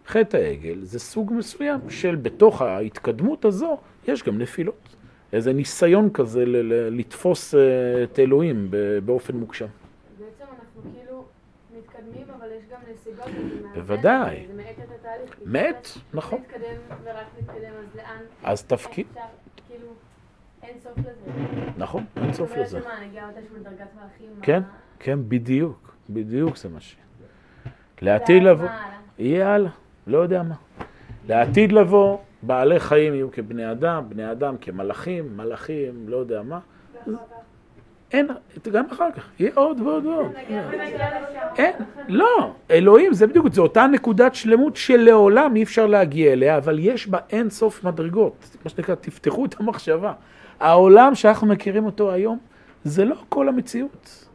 [0.07, 4.97] חטא העגל זה סוג מסוים של בתוך ההתקדמות הזו יש גם נפילות.
[5.33, 6.45] איזה ניסיון כזה
[6.91, 7.61] לתפוס אה,
[8.05, 8.69] את אלוהים
[9.05, 9.67] באופן מוגשם.
[10.19, 11.25] בעצם אנחנו כאילו
[11.79, 13.27] מתקדמים, אבל יש גם נסיגות.
[13.75, 14.47] בוודאי.
[14.49, 15.37] זה מאט את התהליך.
[15.47, 16.39] מאט, נכון.
[16.41, 18.19] להתקדם ורק להתקדם, אז לאן?
[18.45, 19.07] אז תפקיד,
[19.69, 19.87] כאילו,
[20.63, 21.31] אין סוף לזה.
[21.79, 22.81] נכון, אין סוף זאת אומרת לזה.
[22.83, 24.29] שמה, נגיע מתישהו לדרגת מלאכים?
[24.43, 26.97] כן, מה- כן, בדיוק, בדיוק זה מה ש...
[28.03, 28.69] לעתיד לבוא?
[29.19, 29.71] יהיה הלאה,
[30.07, 30.55] לא יודע מה.
[31.29, 36.59] לעתיד לבוא, בעלי חיים יהיו כבני אדם, בני אדם כמלאכים, מלאכים, לא יודע מה.
[38.13, 38.29] אין,
[38.73, 40.33] גם אחר כך, יהיה עוד ועוד ועוד.
[40.33, 40.63] לשם.
[41.57, 41.73] אין,
[42.09, 47.09] לא, אלוהים זה בדיוק, זו אותה נקודת שלמות שלעולם אי אפשר להגיע אליה, אבל יש
[47.09, 50.13] בה אין סוף מדרגות, מה שנקרא, תפתחו את המחשבה.
[50.61, 52.39] העולם שאנחנו מכירים אותו היום,
[52.85, 54.27] זה לא כל המציאות.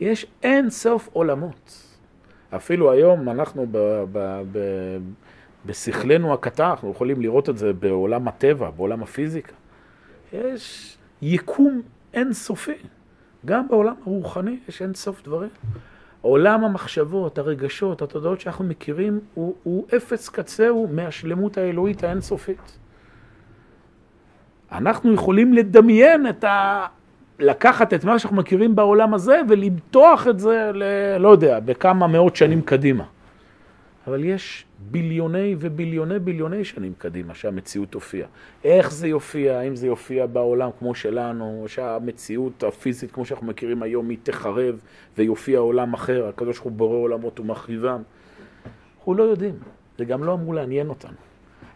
[0.00, 1.89] יש אין סוף עולמות.
[2.56, 3.78] אפילו היום אנחנו ב,
[4.12, 4.58] ב, ב,
[5.66, 9.52] בשכלנו הקטן, אנחנו יכולים לראות את זה בעולם הטבע, בעולם הפיזיקה.
[10.32, 11.82] יש יקום
[12.14, 12.78] אין סופי.
[13.46, 15.50] גם בעולם הרוחני יש אין סוף דברים.
[16.20, 22.78] עולם המחשבות, הרגשות, התודעות שאנחנו מכירים, הוא, הוא אפס קצהו מהשלמות האלוהית האינסופית.
[24.72, 26.86] אנחנו יכולים לדמיין את ה...
[27.40, 30.82] לקחת את מה שאנחנו מכירים בעולם הזה ולמתוח את זה, ל...
[31.18, 33.04] לא יודע, בכמה מאות שנים קדימה.
[34.06, 38.26] אבל יש ביליוני וביליוני ביליוני שנים קדימה שהמציאות תופיע.
[38.64, 39.58] איך זה יופיע?
[39.58, 44.80] האם זה יופיע בעולם כמו שלנו, או שהמציאות הפיזית כמו שאנחנו מכירים היום היא תחרב
[45.18, 48.02] ויופיע עולם אחר, הקדוש ברוך הוא בורא עולמות ומחריבם?
[48.98, 49.54] אנחנו לא יודעים,
[49.98, 51.16] זה גם לא אמור לעניין אותנו.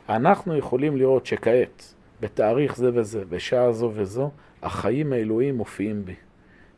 [0.08, 4.30] אנחנו יכולים לראות שכעת, בתאריך זה וזה, בשעה זו וזו,
[4.64, 6.14] החיים האלוהיים מופיעים בי.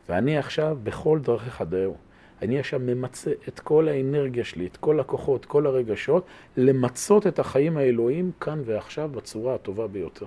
[0.09, 1.96] ואני עכשיו בכל דרכיך דאהו.
[2.42, 7.77] אני עכשיו ממצה את כל האנרגיה שלי, את כל הכוחות, כל הרגשות, למצות את החיים
[7.77, 10.27] האלוהיים כאן ועכשיו בצורה הטובה ביותר.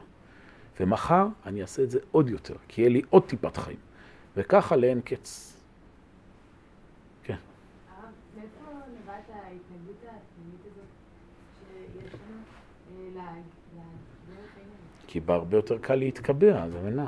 [0.79, 3.77] ומחר אני אעשה את זה עוד יותר, כי יהיה לי עוד טיפת חיים.
[4.37, 5.57] וככה לאין קץ.
[7.23, 7.33] כן.
[7.33, 8.09] אה,
[10.65, 10.83] הזאת?
[15.07, 17.07] כי בה הרבה יותר קל להתקבע, זה מנה.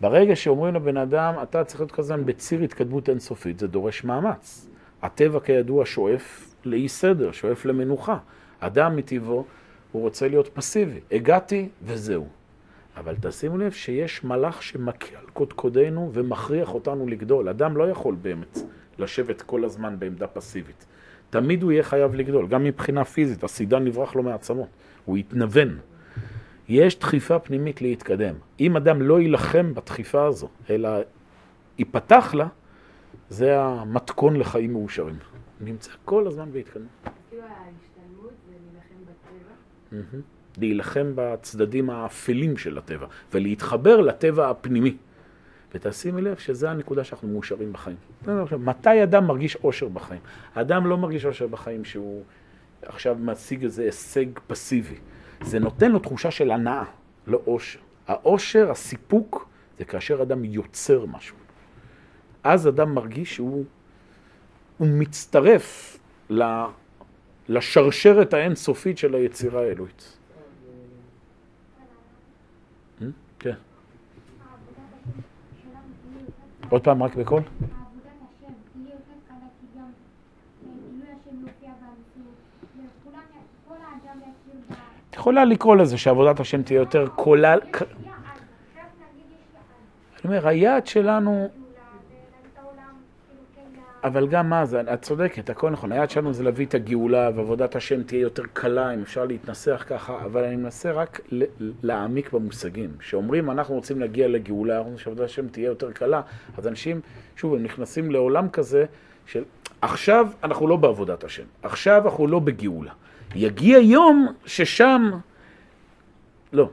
[0.00, 4.68] ברגע שאומרים לבן אדם, אתה צריך להיות כזה בציר התקדמות אינסופית, זה דורש מאמץ.
[5.02, 8.18] הטבע כידוע שואף לאי סדר, שואף למנוחה.
[8.60, 9.44] אדם מטבעו,
[9.92, 11.00] הוא רוצה להיות פסיבי.
[11.12, 12.26] הגעתי וזהו.
[12.96, 17.48] אבל תשימו לב שיש מלאך שמכה על קודקודנו ומכריח אותנו לגדול.
[17.48, 18.58] אדם לא יכול באמת
[18.98, 20.86] לשבת כל הזמן בעמדה פסיבית.
[21.30, 24.68] תמיד הוא יהיה חייב לגדול, גם מבחינה פיזית, הסידן נברח לו מעצמות,
[25.04, 25.78] הוא יתנוון.
[26.68, 28.34] יש דחיפה פנימית להתקדם.
[28.60, 30.88] אם אדם לא יילחם בדחיפה הזו, אלא
[31.78, 32.46] ייפתח לה,
[33.30, 35.18] זה המתכון לחיים מאושרים.
[35.60, 36.88] נמצא כל הזמן בהתקדמות.
[37.30, 39.12] כאילו ההשתלמות זה להילחם
[39.92, 40.18] בטבע.
[40.58, 44.96] להילחם בצדדים האפלים של הטבע, ולהתחבר לטבע הפנימי.
[45.74, 47.96] ותשימי לב שזה הנקודה שאנחנו מאושרים בחיים.
[48.58, 50.20] מתי אדם מרגיש אושר בחיים?
[50.54, 52.22] האדם לא מרגיש אושר בחיים שהוא
[52.82, 54.94] עכשיו משיג איזה הישג פסיבי.
[55.42, 56.84] זה נותן לו תחושה של הנאה,
[57.26, 57.78] לא אושר.
[58.06, 59.48] האושר, הסיפוק,
[59.78, 61.36] זה כאשר אדם יוצר משהו.
[62.44, 63.64] אז אדם מרגיש שהוא
[64.78, 65.98] הוא מצטרף
[66.30, 66.42] ל,
[67.48, 70.18] לשרשרת האינסופית של היצירה האלוהית.
[73.02, 73.06] אה?
[73.38, 73.54] כן.
[76.70, 77.42] עוד פעם, רק בקול.
[77.42, 82.34] עבודת השם תהיה יותר קלה כי גם אה, גילוי השם יופיע במציאות.
[82.74, 83.20] וכולם,
[83.68, 84.72] כל האדם יכיר ב...
[85.07, 87.58] את יכולה לקרוא לזה שעבודת השם תהיה יותר כולל...
[90.24, 95.92] אני אומר, היעד שלנו, כאילו כן, אבל גם מה זה, את צודקת, הכל נכון.
[95.92, 100.18] היעד שלנו זה להביא את הגאולה, ועבודת השם תהיה יותר קלה, אם אפשר להתנסח ככה,
[100.24, 101.20] אבל אני מנסה רק
[101.82, 102.90] להעמיק במושגים.
[102.98, 106.20] כשאומרים, אנחנו רוצים להגיע לגאולה, אנחנו רוצים שעבודת השם תהיה יותר קלה,
[106.58, 107.00] אז אנשים,
[107.36, 108.84] שוב, הם נכנסים לעולם כזה
[109.26, 109.44] של
[109.82, 112.92] עכשיו אנחנו לא בעבודת השם, עכשיו אנחנו לא בגאולה.
[113.34, 115.10] יגיע יום ששם,
[116.52, 116.68] לא.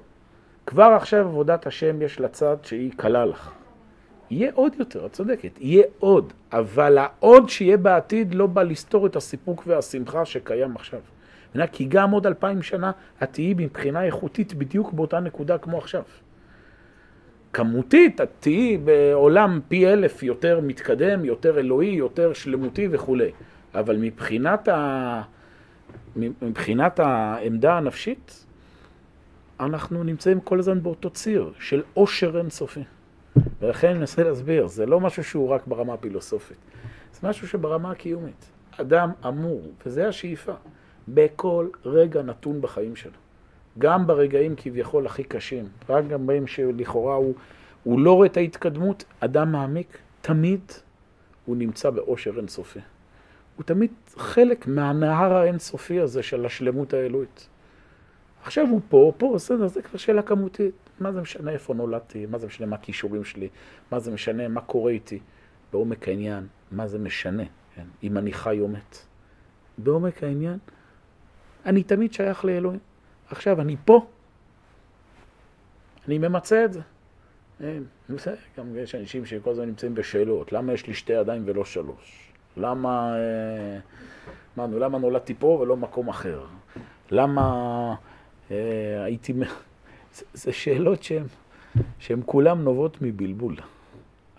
[0.65, 3.51] כבר עכשיו עבודת השם יש לה צד שהיא קלה לך.
[4.29, 9.15] יהיה עוד יותר, את צודקת, יהיה עוד, אבל העוד שיהיה בעתיד לא בא לסתור את
[9.15, 10.99] הסיפוק והשמחה שקיים עכשיו.
[11.71, 12.91] כי גם עוד אלפיים שנה
[13.23, 16.03] את תהיי מבחינה איכותית בדיוק באותה נקודה כמו עכשיו.
[17.53, 23.31] כמותית, את תהיי בעולם פי אלף יותר מתקדם, יותר אלוהי, יותר שלמותי וכולי.
[23.75, 25.21] אבל מבחינת, ה...
[26.15, 28.45] מבחינת העמדה הנפשית,
[29.59, 32.83] אנחנו נמצאים כל הזמן באותו ציר של עושר אינסופי.
[33.61, 36.57] ולכן אני מנסה להסביר, זה לא משהו שהוא רק ברמה הפילוסופית,
[37.13, 38.49] זה משהו שברמה הקיומית.
[38.77, 40.53] אדם אמור, וזה השאיפה,
[41.07, 43.11] בכל רגע נתון בחיים שלו.
[43.79, 47.33] גם ברגעים כביכול הכי קשים, רק גם בהם שלכאורה הוא,
[47.83, 50.61] הוא לא רואה את ההתקדמות, אדם מעמיק, תמיד
[51.45, 52.79] הוא נמצא באושר אינסופי.
[53.55, 57.47] הוא תמיד חלק מהנהר האינסופי הזה של השלמות האלוהית.
[58.43, 60.73] עכשיו הוא פה, פה, בסדר, זה כבר שאלה כמותית.
[60.99, 63.49] מה זה משנה איפה נולדתי, מה זה משנה מה הכישורים שלי,
[63.91, 65.19] מה זה משנה מה קורה איתי.
[65.73, 67.43] בעומק העניין, מה זה משנה,
[67.75, 67.85] כן?
[68.03, 68.97] אם אני חי או מת.
[69.77, 70.57] בעומק העניין,
[71.65, 72.79] אני תמיד שייך לאלוהים.
[73.29, 74.07] עכשיו, אני פה,
[76.07, 76.81] אני ממצה את זה.
[77.59, 77.85] אין,
[78.57, 82.24] גם יש אנשים שכל הזמן נמצאים בשאלות, למה יש לי שתי ידיים ולא שלוש?
[82.57, 83.79] למה, אה,
[84.57, 86.45] אמרנו, למה נולדתי פה ולא מקום אחר?
[87.11, 87.95] למה
[88.51, 89.33] אה, הייתי...
[90.33, 91.03] זה, שאלות
[91.99, 93.55] שהן כולן נובעות מבלבול.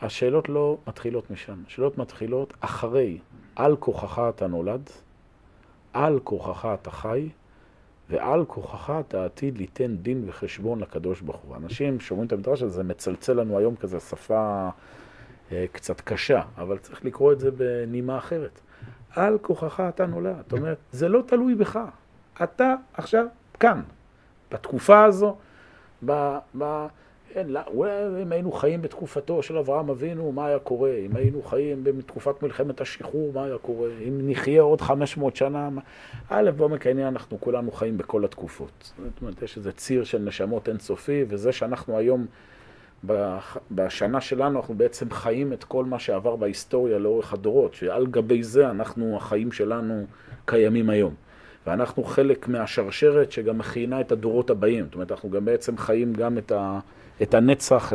[0.01, 3.19] השאלות לא מתחילות משם, השאלות מתחילות אחרי,
[3.57, 4.91] על כוחך אתה נולד,
[5.93, 7.29] על כוחך אתה חי,
[8.11, 11.57] ועל כוחך אתה עתיד ליתן דין וחשבון לקדוש ברוך הוא.
[11.57, 14.69] אנשים שאומרים את המדרש הזה, זה מצלצל לנו היום כזה שפה
[15.73, 18.61] קצת קשה, אבל צריך לקרוא את זה בנימה אחרת.
[19.17, 20.37] על כוחך אתה נולד.
[20.43, 21.79] זאת אומרת, זה לא תלוי בך.
[22.43, 23.27] אתה עכשיו
[23.61, 23.83] כאן,
[24.53, 25.37] בתקופה הזו,
[26.07, 26.39] ב...
[26.59, 26.87] ב
[27.33, 27.61] כן, לא,
[28.23, 30.95] אם היינו חיים בתקופתו של אברהם אבינו, מה היה קורה?
[31.07, 33.89] אם היינו חיים בתקופת מלחמת השחרור, מה היה קורה?
[34.09, 35.81] אם נחיה עוד 500 שנה, מה...
[36.29, 38.93] א', בעומק העניין אנחנו כולנו חיים בכל התקופות.
[38.97, 42.27] זאת אומרת, יש איזה ציר של נשמות אינסופי, וזה שאנחנו היום,
[43.71, 48.71] בשנה שלנו, אנחנו בעצם חיים את כל מה שעבר בהיסטוריה לאורך הדורות, שעל גבי זה
[48.71, 50.07] אנחנו, החיים שלנו
[50.45, 51.15] קיימים היום.
[51.67, 54.85] ואנחנו חלק מהשרשרת שגם מכינה את הדורות הבאים.
[54.85, 56.79] זאת אומרת, אנחנו גם בעצם חיים גם את ה...
[57.23, 57.93] את הנצח.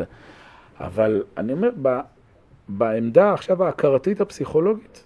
[0.79, 1.69] אבל אני אומר,
[2.69, 5.03] בעמדה עכשיו ההכרתית הפסיכולוגית,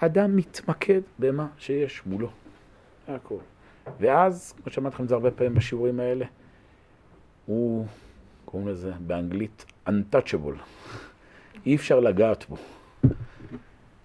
[0.00, 2.28] אדם מתמקד במה שיש מולו.
[3.06, 3.34] זה הכל.
[4.00, 6.24] ואז, כמו שאמרתי לכם את זה הרבה פעמים בשיעורים האלה,
[7.46, 7.86] הוא,
[8.52, 10.58] קוראים לזה באנגלית untouchable.
[11.66, 12.56] אי אפשר לגעת בו.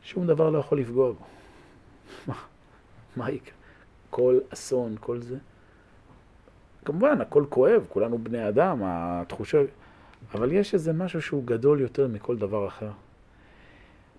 [0.04, 1.26] שום דבר לא יכול לפגוע בו.
[2.28, 2.36] מה,
[3.16, 3.54] מה יקרה?
[4.10, 5.38] כל אסון, כל זה,
[6.86, 9.62] כמובן, הכל כואב, כולנו בני אדם, התחושה...
[10.34, 12.92] אבל יש איזה משהו שהוא גדול יותר מכל דבר אחר.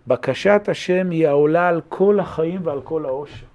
[0.07, 3.47] בקשת השם היא העולה על כל החיים ועל כל העושר.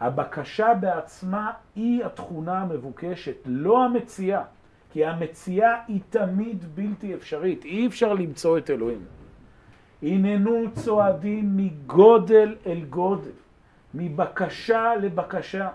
[0.00, 4.42] הבקשה בעצמה היא התכונה המבוקשת, לא המציאה.
[4.92, 9.04] כי המציאה היא תמיד בלתי אפשרית, אי אפשר למצוא את אלוהים.
[10.02, 13.30] הננו צועדים מגודל אל גודל,
[13.94, 15.68] מבקשה לבקשה.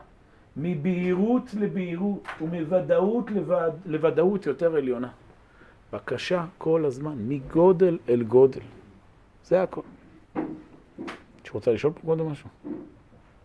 [0.57, 3.73] מבהירות לבהירות ומוודאות לווד...
[3.85, 5.09] לוודאות יותר עליונה.
[5.93, 8.61] בקשה כל הזמן, מגודל אל גודל.
[9.43, 9.81] זה הכל.
[10.35, 12.49] מישהו רוצה לשאול פה קודם משהו?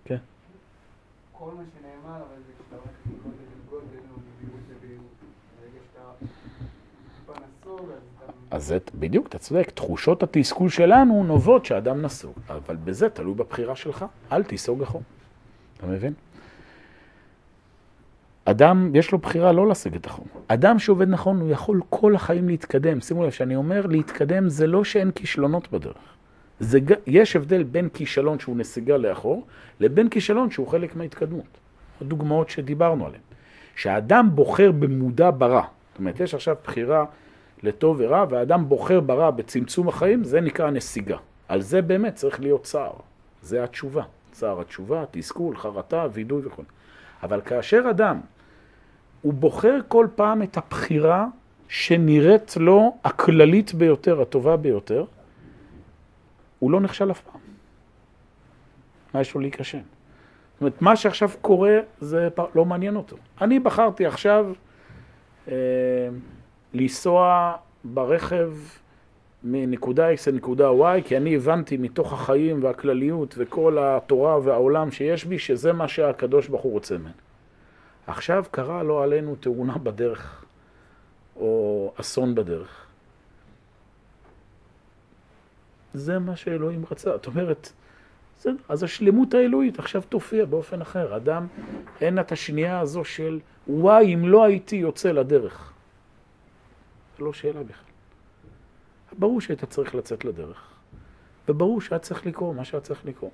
[0.04, 0.16] כן.
[1.32, 5.16] כל מה שנאמר, אבל זה כשאתה הולך מגודל אל גודל או מבהירות לבהירות.
[5.60, 6.26] ברגע שאתה
[7.18, 7.88] טיפה נסוג,
[8.52, 9.70] אז זה, בדיוק, אתה צודק.
[9.70, 12.32] תחושות התסכול שלנו נובעות שאדם נסוג.
[12.48, 14.04] אבל בזה תלוי בבחירה שלך.
[14.32, 15.02] אל תיסוג אחור.
[15.76, 16.12] אתה מבין?
[18.44, 20.26] אדם, יש לו בחירה לא להשיג את החום.
[20.48, 23.00] אדם שעובד נכון, הוא יכול כל החיים להתקדם.
[23.00, 26.16] שימו לב שאני אומר, להתקדם זה לא שאין כישלונות בדרך.
[26.60, 29.46] זה, יש הבדל בין כישלון שהוא נסיגה לאחור,
[29.80, 31.58] לבין כישלון שהוא חלק מההתקדמות.
[32.00, 33.22] הדוגמאות שדיברנו עליהן.
[33.76, 35.64] שהאדם בוחר במודע ברע.
[35.92, 37.04] זאת אומרת, יש עכשיו בחירה
[37.62, 41.16] לטוב ורע, והאדם בוחר ברע בצמצום החיים, זה נקרא נסיגה.
[41.48, 42.92] על זה באמת צריך להיות צער.
[43.42, 44.02] זה התשובה.
[44.32, 46.62] צער התשובה, תסכול, חרטה, וידוי וכו'.
[47.22, 48.20] אבל כאשר אדם,
[49.22, 51.26] הוא בוחר כל פעם את הבחירה
[51.68, 55.04] שנראית לו הכללית ביותר, הטובה ביותר,
[56.58, 57.40] הוא לא נכשל אף פעם.
[59.14, 59.78] מה יש לו להיכשל?
[59.78, 63.16] זאת אומרת, מה שעכשיו קורה זה לא מעניין אותו.
[63.40, 64.52] אני בחרתי עכשיו
[65.48, 65.54] אה,
[66.74, 67.52] לנסוע
[67.84, 68.52] ברכב
[69.44, 75.38] מנקודה X לנקודה Y, כי אני הבנתי מתוך החיים והכלליות וכל התורה והעולם שיש בי,
[75.38, 77.12] שזה מה שהקדוש ברוך הוא רוצה ממני.
[78.06, 80.44] עכשיו קרה לו עלינו תאונה בדרך,
[81.36, 82.86] או אסון בדרך.
[85.94, 87.10] זה מה שאלוהים רצה.
[87.10, 87.72] זאת אומרת,
[88.40, 91.16] זה, אז השלמות האלוהית עכשיו תופיע באופן אחר.
[91.16, 91.46] אדם,
[92.00, 95.71] אין את השנייה הזו של, וואי, אם לא הייתי יוצא לדרך.
[97.22, 97.92] לא שאלה בכלל.
[99.18, 100.70] ברור שהיית צריך לצאת לדרך,
[101.48, 103.30] וברור שהיה צריך לקרוא מה שהיה צריך לקרוא.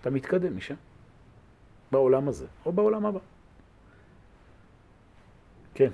[0.00, 0.74] אתה מתקדם משם,
[1.92, 3.18] בעולם הזה, או בעולם הבא.
[5.74, 5.90] כן.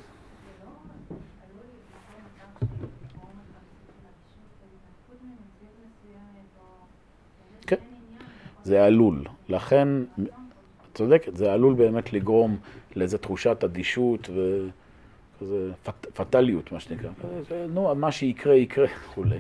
[7.67, 7.77] כן,
[8.65, 9.25] זה עלול.
[9.49, 12.59] לכן, את צודקת, זה עלול באמת לגרום
[12.97, 14.29] לאיזו תחושת אדישות
[15.43, 17.11] וכזה פט, פטליות, מה שנקרא.
[17.49, 19.39] זה, נו, מה שיקרה, יקרה וכולי.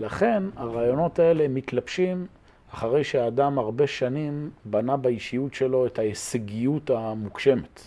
[0.00, 2.26] לכן, הרעיונות האלה מתלבשים
[2.72, 7.80] אחרי שהאדם הרבה שנים בנה באישיות שלו את ההישגיות המוגשמת.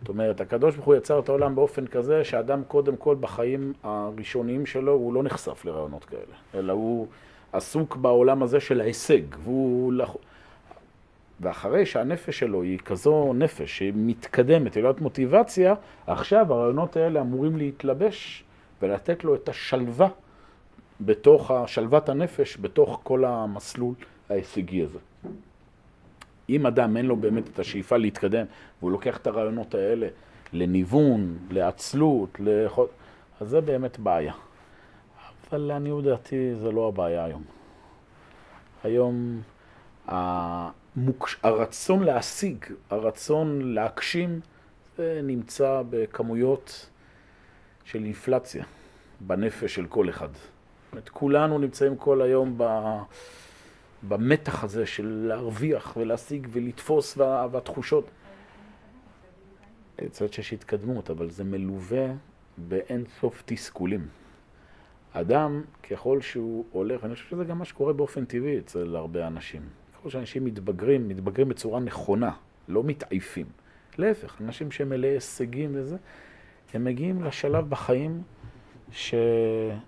[0.00, 4.66] זאת אומרת, הקדוש ברוך הוא יצר את העולם באופן כזה שאדם קודם כל בחיים הראשוניים
[4.66, 7.06] שלו הוא לא נחשף לרעיונות כאלה, אלא הוא
[7.52, 9.92] עסוק בעולם הזה של ההישג, והוא...
[11.40, 15.74] ואחרי שהנפש שלו היא כזו נפש שמתקדמת, היא לא יודעת מוטיבציה,
[16.06, 18.44] עכשיו הרעיונות האלה אמורים להתלבש
[18.82, 20.08] ולתת לו את השלווה
[21.00, 23.94] בתוך, שלוות הנפש, בתוך כל המסלול
[24.30, 24.98] ההישגי הזה.
[26.48, 28.46] אם אדם אין לו באמת את השאיפה להתקדם,
[28.80, 30.08] והוא לוקח את הרעיונות האלה
[30.52, 32.88] לניוון, לעצלות, לחוד...
[33.40, 34.32] אז זה באמת בעיה.
[35.50, 37.42] אבל לעניות דעתי זה לא הבעיה היום.
[38.84, 39.40] היום
[40.96, 41.36] המוקש...
[41.42, 44.40] הרצון להשיג, הרצון להגשים,
[44.96, 46.90] זה נמצא בכמויות
[47.84, 48.64] של אינפלציה
[49.20, 50.28] בנפש של כל אחד.
[50.34, 52.64] זאת אומרת, כולנו נמצאים כל היום ב...
[54.08, 57.46] במתח הזה של להרוויח ולהשיג ולתפוס וה...
[57.50, 58.10] והתחושות.
[59.98, 62.06] אני חושבת שיש התקדמות, אבל זה מלווה
[62.56, 64.08] באין סוף תסכולים.
[65.12, 69.62] אדם, ככל שהוא הולך, אני חושב שזה גם מה שקורה באופן טבעי אצל הרבה אנשים.
[70.06, 72.30] ככל שאנשים מתבגרים, מתבגרים בצורה נכונה,
[72.68, 73.46] לא מתעייפים.
[73.98, 75.96] להפך, אנשים שהם מלאי הישגים וזה,
[76.74, 78.22] הם מגיעים לשלב בחיים
[78.90, 79.80] שהם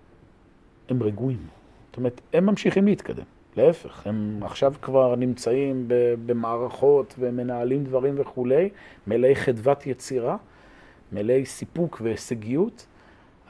[1.00, 1.46] רגועים.
[1.86, 3.24] זאת אומרת, הם ממשיכים להתקדם.
[3.56, 5.84] להפך, הם עכשיו כבר נמצאים
[6.26, 8.68] במערכות ומנהלים דברים וכולי,
[9.06, 10.36] מלאי חדוות יצירה,
[11.12, 12.86] מלאי סיפוק והישגיות,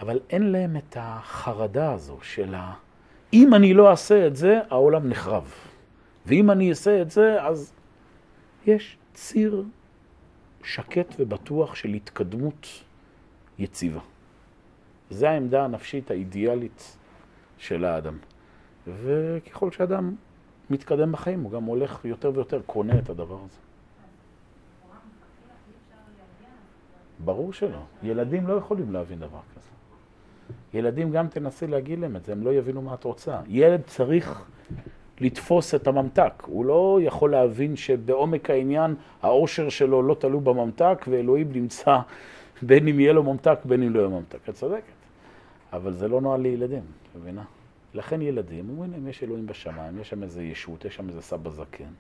[0.00, 2.72] אבל אין להם את החרדה הזו של ה...
[3.32, 5.67] אם אני לא אעשה את זה, העולם נחרב.
[6.28, 7.72] ואם אני אעשה את זה, אז
[8.66, 9.64] יש ציר
[10.64, 12.66] שקט ובטוח של התקדמות
[13.58, 14.00] יציבה.
[15.10, 16.96] זו העמדה הנפשית האידיאלית
[17.58, 18.18] של האדם.
[18.86, 20.14] וככל שאדם
[20.70, 23.58] מתקדם בחיים, הוא גם הולך יותר ויותר קונה את הדבר הזה.
[27.24, 27.82] ברור שלא.
[28.02, 29.70] ילדים לא יכולים להבין דבר כזה.
[30.74, 33.40] ילדים גם תנסי להגיד להם את זה, הם לא יבינו מה את רוצה.
[33.46, 34.44] ילד צריך
[35.20, 36.32] לתפוס את הממתק.
[36.46, 41.98] הוא לא יכול להבין שבעומק העניין העושר שלו לא תלוי בממתק, ואלוהים נמצא
[42.62, 44.48] בין אם יהיה לו ממתק, בין אם לא יהיה ממתק.
[44.48, 44.98] את צודקת.
[45.72, 47.44] אבל זה לא נועל לילדים, את מבינה?
[47.94, 51.50] לכן ילדים אומרים להם, יש אלוהים בשמיים, יש שם איזה ישות, יש שם איזה סבא
[51.50, 51.92] זקן,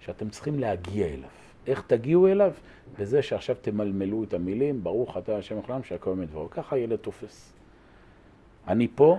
[0.00, 1.28] שאתם צריכים להגיע אליו.
[1.66, 2.52] איך תגיעו אליו?
[2.98, 6.50] בזה שעכשיו תמלמלו את המילים, ברוך אתה השם לכולם שהכל מדברו.
[6.50, 7.52] ככה ילד תופס.
[8.68, 9.18] אני פה.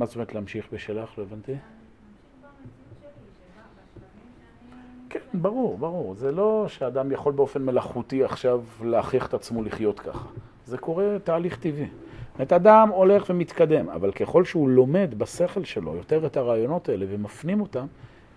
[0.00, 1.18] מה זאת אומרת להמשיך בשלך?
[1.18, 1.54] לא הבנתי.
[5.10, 6.14] כן, ברור, ברור.
[6.14, 10.28] זה לא שאדם יכול באופן מלאכותי עכשיו להכריח את עצמו לחיות ככה.
[10.66, 11.88] זה קורה תהליך טבעי.
[12.38, 17.60] זאת אדם הולך ומתקדם, אבל ככל שהוא לומד בשכל שלו יותר את הרעיונות האלה ומפנים
[17.60, 17.86] אותם,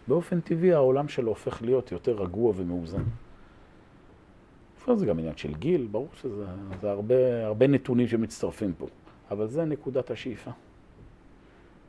[0.07, 3.03] באופן טבעי העולם שלו הופך להיות יותר רגוע ומאוזן.
[4.78, 6.45] לפעמים זה גם עניין של גיל, ברור שזה
[6.82, 8.88] זה הרבה, הרבה נתונים שמצטרפים פה,
[9.32, 10.51] אבל זה נקודת השאיפה.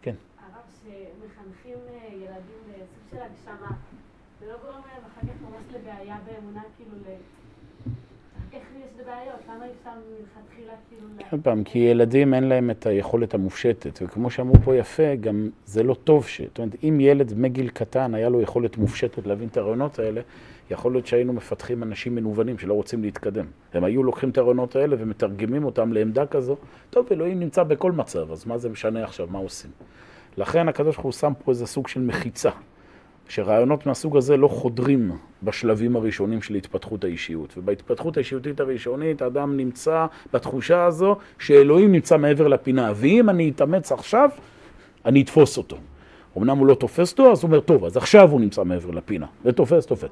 [0.04, 0.14] כן.
[0.38, 2.84] הרב, שמחנכים אה, ילדים
[3.46, 3.76] הגשמה,
[4.40, 7.16] זה לא גורם להם אחר כך ממש לבעיה באמונה, כאילו ל...
[10.90, 11.06] כאילו...
[11.30, 15.82] עוד פעם, כי ילדים אין להם את היכולת המופשטת, וכמו שאמרו פה יפה, גם זה
[15.82, 16.40] לא טוב ש...
[16.40, 20.20] זאת אומרת, אם ילד מגיל קטן היה לו יכולת מופשטת להבין את הרעיונות האלה,
[20.70, 23.46] יכול להיות שהיינו מפתחים אנשים מנוונים שלא רוצים להתקדם.
[23.74, 26.56] הם היו לוקחים את הרעיונות האלה ומתרגמים אותם לעמדה כזו,
[26.90, 29.70] טוב, אלוהים נמצא בכל מצב, אז מה זה משנה עכשיו, מה עושים?
[30.36, 32.50] לכן הקדוש ברוך הוא שם פה איזה סוג של מחיצה,
[33.28, 35.12] שרעיונות מהסוג הזה לא חודרים
[35.42, 37.54] בשלבים הראשונים של התפתחות האישיות.
[37.56, 44.30] ובהתפתחות האישיותית הראשונית, האדם נמצא בתחושה הזו שאלוהים נמצא מעבר לפינה, ואם אני אתאמץ עכשיו,
[45.04, 45.76] אני אתפוס אותו.
[46.38, 49.26] אמנם הוא לא תופס אותו, אז הוא אומר, טוב, אז עכשיו הוא נמצא מעבר לפינה,
[49.44, 50.10] ותופס, תופס.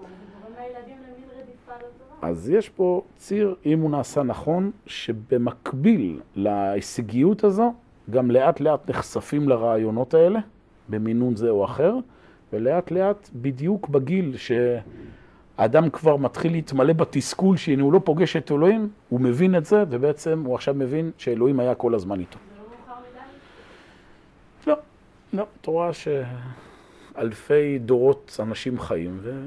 [2.23, 7.75] אז יש פה ציר, אם הוא נעשה נכון, שבמקביל להישגיות הזו,
[8.11, 10.41] גם לאט לאט נחשפים לרעיונות האלה,
[10.89, 11.95] במינון זה או אחר,
[12.53, 14.35] ולאט לאט, בדיוק בגיל
[15.59, 19.85] האדם כבר מתחיל להתמלא בתסכול שהנה הוא לא פוגש את אלוהים, הוא מבין את זה,
[19.91, 22.39] ובעצם הוא עכשיו מבין שאלוהים היה כל הזמן איתו.
[24.67, 24.73] לא?
[24.73, 24.79] לא,
[25.33, 29.43] לא, את רואה שאלפי דורות אנשים חיים, ו...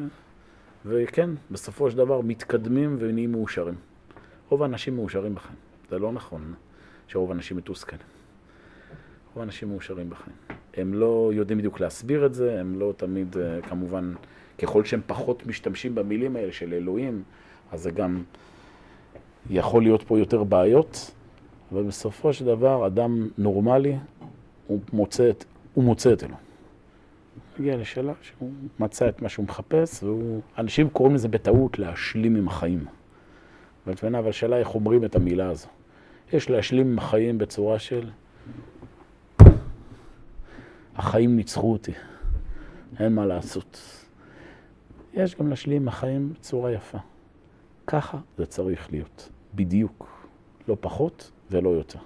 [0.85, 3.75] וכן, בסופו של דבר מתקדמים ונהיים מאושרים.
[4.49, 5.57] רוב האנשים מאושרים בחיים.
[5.89, 6.53] זה לא נכון
[7.07, 8.14] שרוב האנשים מתוסכלים.
[9.35, 10.35] רוב האנשים מאושרים בחיים.
[10.73, 14.13] הם לא יודעים בדיוק להסביר את זה, הם לא תמיד, אה, כמובן,
[14.57, 17.23] ככל שהם פחות משתמשים במילים האלה של אלוהים,
[17.71, 18.23] אז זה גם
[19.49, 21.11] יכול להיות פה יותר בעיות,
[21.71, 23.95] אבל בסופו של דבר, אדם נורמלי,
[24.67, 26.39] הוא מוצא את, הוא מוצא את אלוהים.
[27.59, 32.85] הגיע לשאלה שהוא מצא את מה שהוא מחפש, ואנשים קוראים לזה בטעות להשלים עם החיים.
[33.87, 35.67] אבל השאלה איך אומרים את המילה הזו.
[36.33, 38.09] יש להשלים עם החיים בצורה של
[40.95, 41.91] החיים ניצחו אותי,
[42.99, 43.79] אין מה לעשות.
[45.13, 46.97] יש גם להשלים עם החיים בצורה יפה.
[47.87, 50.15] ככה זה צריך להיות, בדיוק.
[50.67, 51.99] לא פחות ולא יותר.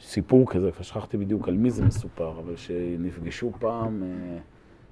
[0.00, 4.38] סיפור כזה, כבר שכחתי בדיוק על מי זה מסופר, אבל שנפגשו פעם אה,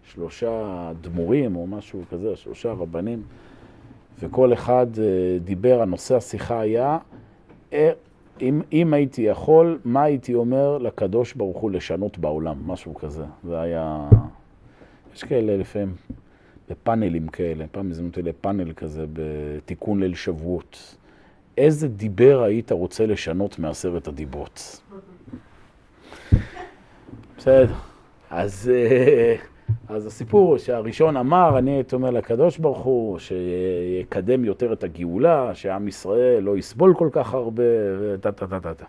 [0.03, 3.23] שלושה דמורים או משהו כזה, שלושה רבנים,
[4.19, 6.99] וכל אחד אה, דיבר, הנושא השיחה היה,
[7.73, 7.91] אה,
[8.41, 13.25] אם, אם הייתי יכול, מה הייתי אומר לקדוש ברוך הוא לשנות בעולם, משהו כזה.
[13.45, 14.09] זה היה...
[15.15, 15.95] יש כאלה לפעמים,
[16.71, 20.97] בפאנלים כאלה, פעם הזמנו אותי לפאנל כזה בתיקון ליל שבועות.
[21.59, 24.81] איזה דיבר היית רוצה לשנות מעשרת הדיברות?
[27.39, 27.75] בסדר.
[28.31, 29.37] אז, אה,
[29.89, 35.89] אז הסיפור שהראשון אמר, אני הייתי אומר לקדוש ברוך הוא, שיקדם יותר את הגאולה, שעם
[35.89, 37.63] ישראל לא יסבול כל כך הרבה,
[38.01, 38.85] וטה טה טה טה טה.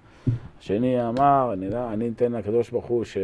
[0.59, 3.17] השני אמר, אני, אני אתן לקדוש ברוך הוא ש...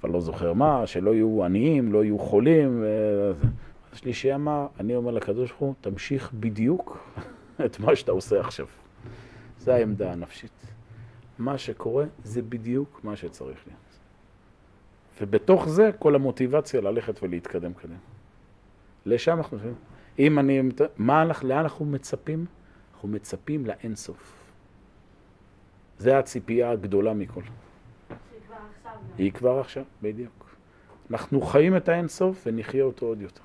[0.00, 2.84] כבר לא זוכר מה, שלא יהיו עניים, לא יהיו חולים.
[3.92, 7.08] השלישי אמר, אני אומר לקדוש ברוך הוא, תמשיך בדיוק
[7.64, 8.66] את מה שאתה עושה עכשיו.
[9.58, 10.66] זו העמדה הנפשית.
[11.38, 13.85] מה שקורה זה בדיוק מה שצריך להיות.
[15.20, 17.98] ובתוך זה כל המוטיבציה ללכת ולהתקדם קדימה.
[19.06, 19.58] לשם אנחנו.
[20.18, 20.60] אם אני...
[20.96, 22.46] מה, לאן אנחנו מצפים?
[22.94, 24.34] אנחנו מצפים לאינסוף.
[25.98, 27.42] זה הציפייה הגדולה מכל.
[27.42, 28.16] כבר.
[29.18, 30.56] היא כבר עכשיו, בדיוק.
[31.10, 33.42] אנחנו חיים את האינסוף ונחיה אותו עוד יותר.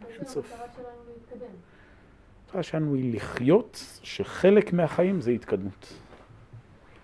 [0.00, 0.52] בעצם סוף.
[0.52, 1.54] המטרה שלנו להתקדם.
[2.46, 5.92] המטרה שלנו היא לחיות, שחלק מהחיים זה התקדמות.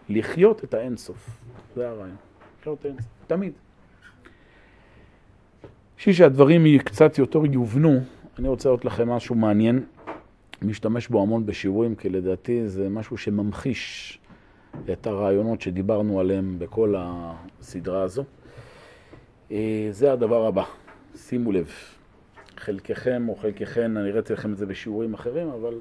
[0.09, 1.31] לחיות את האינסוף,
[1.75, 2.17] זה הרעיון.
[2.61, 3.53] לחיות את האינסוף, תמיד.
[6.01, 8.01] בשביל שהדברים קצת יותר יובנו,
[8.39, 9.85] אני רוצה להראות לכם משהו מעניין.
[10.63, 14.19] משתמש בו המון בשיעורים, כי לדעתי זה משהו שממחיש
[14.93, 18.25] את הרעיונות שדיברנו עליהם בכל הסדרה הזו.
[19.51, 20.65] אה, זה הדבר הבא,
[21.17, 21.71] שימו לב.
[22.57, 25.75] חלקכם או חלקכן, אני הראיתי לכם את זה בשיעורים אחרים, אבל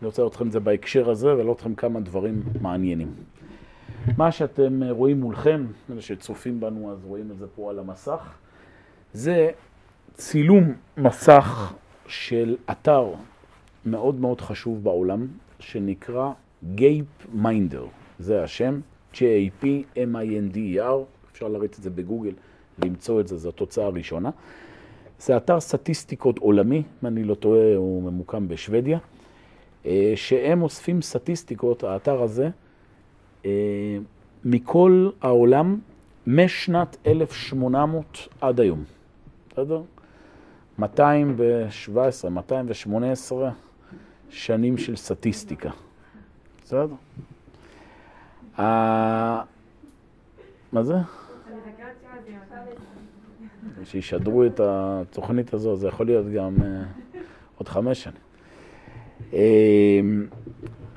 [0.00, 3.14] אני רוצה לראות אתכם את זה בהקשר הזה ולראות אתכם כמה דברים מעניינים.
[4.16, 8.38] מה שאתם רואים מולכם, אלה שצופים בנו אז רואים את זה פה על המסך,
[9.16, 9.50] זה
[10.14, 11.74] צילום מסך
[12.06, 13.12] של אתר
[13.86, 15.26] מאוד מאוד חשוב בעולם,
[15.58, 16.32] שנקרא
[16.74, 17.86] גייפ מיינדר.
[18.18, 18.80] זה השם,
[19.14, 20.98] J-A-P-M-I-N-D-E-R,
[21.32, 22.32] אפשר להריץ את זה בגוגל,
[22.84, 24.30] למצוא את זה, זו התוצאה הראשונה.
[25.20, 28.98] זה אתר סטטיסטיקות עולמי, אם אני לא טועה, הוא ממוקם בשוודיה,
[29.86, 32.48] אה, שהם אוספים סטטיסטיקות, האתר הזה,
[33.46, 33.98] אה,
[34.44, 35.78] מכל העולם,
[36.26, 38.84] משנת 1800 עד היום.
[39.56, 39.82] בסדר?
[40.78, 43.50] 217, 218
[44.30, 45.70] שנים של סטטיסטיקה.
[46.64, 46.86] בסדר?
[48.60, 49.42] ה-
[50.72, 50.94] מה זה?
[53.84, 56.82] שישדרו את התוכנית הזו, זה יכול להיות גם אה,
[57.58, 58.16] עוד חמש שנים.
[59.32, 60.00] אה,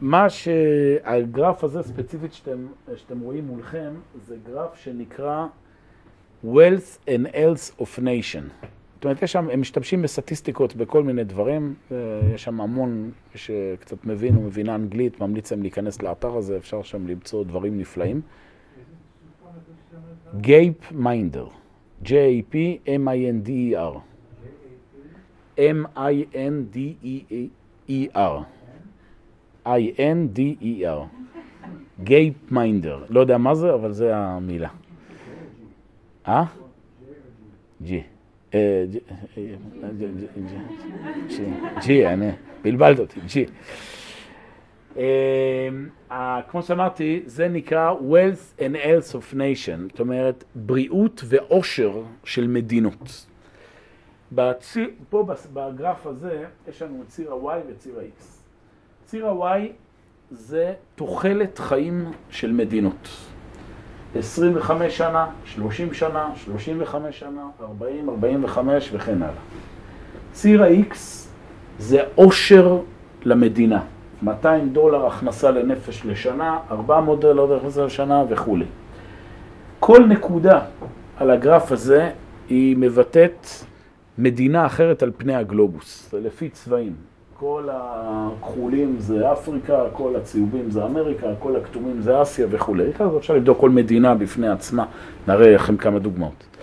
[0.02, 3.94] מה שהגרף הזה ספציפית שאתם, שאתם רואים מולכם,
[4.28, 5.48] זה גרף שנקרא
[6.46, 8.68] Wealth and Health of Nation.
[8.96, 11.98] זאת אומרת, יש שם, הם משתמשים בסטטיסטיקות בכל מיני דברים, אה,
[12.34, 17.08] יש שם המון, שקצת מבין או מבינה אנגלית, ממליץ להם להיכנס לאתר הזה, אפשר שם
[17.08, 18.22] למצוא דברים נפלאים.
[20.42, 21.48] גייפ מיינדר,
[22.04, 23.96] J-A-P-M-I-N-D-E-R.
[25.58, 26.36] M-I-N-D-E-R.
[29.66, 31.02] I-N-D-E-R.
[32.04, 33.06] Gapminder.
[33.10, 34.70] לא יודע מה זה, אבל זה המילה.
[36.30, 36.44] אה?
[37.82, 38.04] G.
[38.54, 39.00] אה, G,
[39.38, 39.90] אה,
[41.28, 41.44] G,
[41.82, 42.32] G, אני,
[42.64, 43.46] בלבלת אותי, G.
[46.12, 52.48] אה, כמו שאמרתי, זה נקרא Wealth and Health of Nation, זאת אומרת, בריאות ועושר של
[52.48, 53.26] מדינות.
[55.10, 58.24] פה בגרף הזה יש לנו את ציר ה-Y וציר ה-X.
[59.06, 59.62] ציר ה-Y
[60.32, 63.10] זה תוחלת חיים של מדינות.
[64.16, 69.34] 25 שנה, 30 שנה, 35 שנה, 40, 45 וכן הלאה.
[70.32, 70.96] ציר ה-X
[71.80, 72.78] זה עושר
[73.26, 73.82] למדינה.
[74.22, 78.66] 200 דולר הכנסה לנפש לשנה, 400 דולר הכנסה לשנה וכולי.
[79.80, 80.60] כל נקודה
[81.18, 82.12] על הגרף הזה
[82.50, 83.48] היא מבטאת
[84.18, 87.09] מדינה אחרת על פני הגלובוס, זה לפי צבעים.
[87.40, 92.92] כל הכחולים זה אפריקה, כל הצהובים זה אמריקה, כל הכתומים זה אסיה וכולי.
[93.00, 94.86] אז אפשר לבדוק כל מדינה בפני עצמה,
[95.28, 96.58] נראה לכם כמה דוגמאות.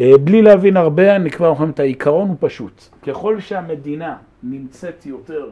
[0.00, 2.82] אה, בלי להבין הרבה, אני כבר אומר את העיקרון הוא פשוט.
[3.02, 5.50] ככל שהמדינה נמצאת יותר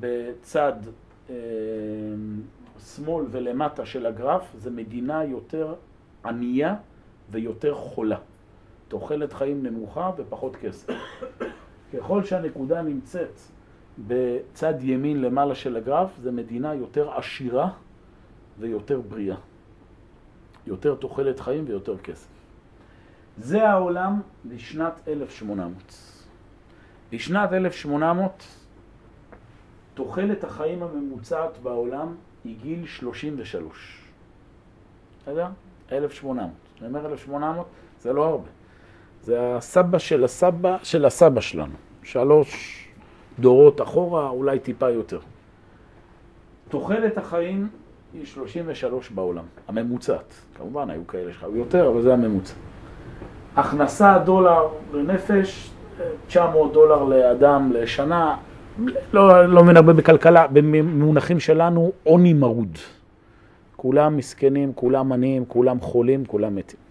[0.00, 0.72] בצד
[1.30, 1.34] אה,
[2.94, 5.74] שמאל ולמטה של הגרף, זו מדינה יותר
[6.24, 6.74] ענייה
[7.30, 8.18] ויותר חולה.
[8.88, 10.90] תוחלת חיים נמוכה ופחות כסף.
[11.92, 13.40] ככל שהנקודה נמצאת
[14.06, 17.70] בצד ימין למעלה של הגרף, זו מדינה יותר עשירה
[18.58, 19.36] ויותר בריאה.
[20.66, 22.28] יותר תוחלת חיים ויותר כסף.
[23.38, 25.72] זה העולם לשנת 1800.
[27.12, 28.44] בשנת 1800
[29.94, 32.14] תוחלת החיים הממוצעת בעולם
[32.44, 34.02] היא גיל 33.
[35.22, 35.46] בסדר?
[35.92, 36.50] 1800.
[36.80, 37.66] אני אומר 1800,
[38.00, 38.55] זה לא הרבה.
[39.26, 41.72] זה הסבא של הסבא של הסבא שלנו.
[42.02, 42.82] שלוש
[43.38, 45.18] דורות אחורה, אולי טיפה יותר.
[46.68, 47.68] תוחלת החיים
[48.14, 50.34] היא 33 בעולם, הממוצעת.
[50.58, 52.54] כמובן, היו כאלה שחיו יותר, אבל זה הממוצע.
[53.56, 55.70] הכנסה דולר לנפש,
[56.26, 58.36] 900 דולר לאדם לשנה,
[59.12, 62.78] לא, לא הרבה בכלכלה, במונחים שלנו עוני מרוד.
[63.76, 66.85] כולם מסכנים, כולם עניים, כולם חולים, כולם מתים.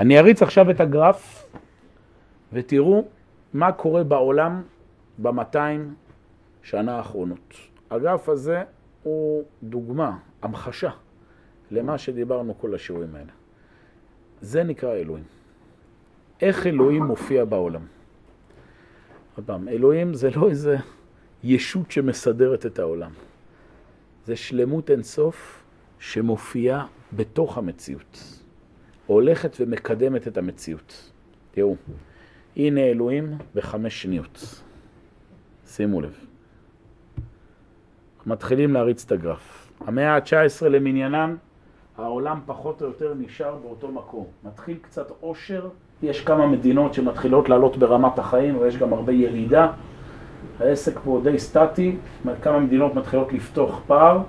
[0.00, 1.46] אני אריץ עכשיו את הגרף
[2.52, 3.08] ותראו
[3.54, 4.62] מה קורה בעולם
[5.18, 5.56] ב-200
[6.62, 7.54] שנה האחרונות.
[7.90, 8.62] הגרף הזה
[9.02, 10.90] הוא דוגמה, המחשה,
[11.70, 13.32] למה שדיברנו כל השיעורים האלה.
[14.40, 15.24] זה נקרא אלוהים.
[16.42, 17.82] איך אלוהים מופיע בעולם?
[19.36, 20.76] עוד פעם, אלוהים זה לא איזה
[21.44, 23.10] ישות שמסדרת את העולם.
[24.26, 25.62] זה שלמות אינסוף
[25.98, 28.39] שמופיעה בתוך המציאות.
[29.10, 31.10] הולכת ומקדמת את המציאות.
[31.50, 31.76] תראו,
[32.56, 34.62] הנה אלוהים בחמש שניות.
[35.66, 36.14] שימו לב.
[38.26, 39.72] מתחילים להריץ את הגרף.
[39.86, 41.36] המאה ה-19 למניינם,
[41.98, 44.26] העולם פחות או יותר נשאר באותו מקום.
[44.44, 45.68] מתחיל קצת עושר,
[46.02, 49.72] יש כמה מדינות שמתחילות לעלות ברמת החיים, ויש גם הרבה ירידה.
[50.60, 51.96] העסק פה די סטטי,
[52.42, 54.22] כמה מדינות מתחילות לפתוח פער.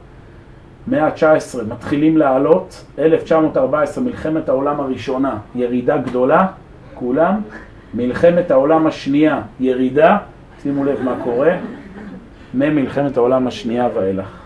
[0.87, 6.47] מאה ה-19 מתחילים לעלות, 1914 מלחמת העולם הראשונה, ירידה גדולה,
[6.93, 7.41] כולם,
[7.93, 10.17] מלחמת העולם השנייה, ירידה,
[10.63, 11.57] שימו לב מה קורה,
[12.53, 14.41] ממלחמת העולם השנייה ואילך.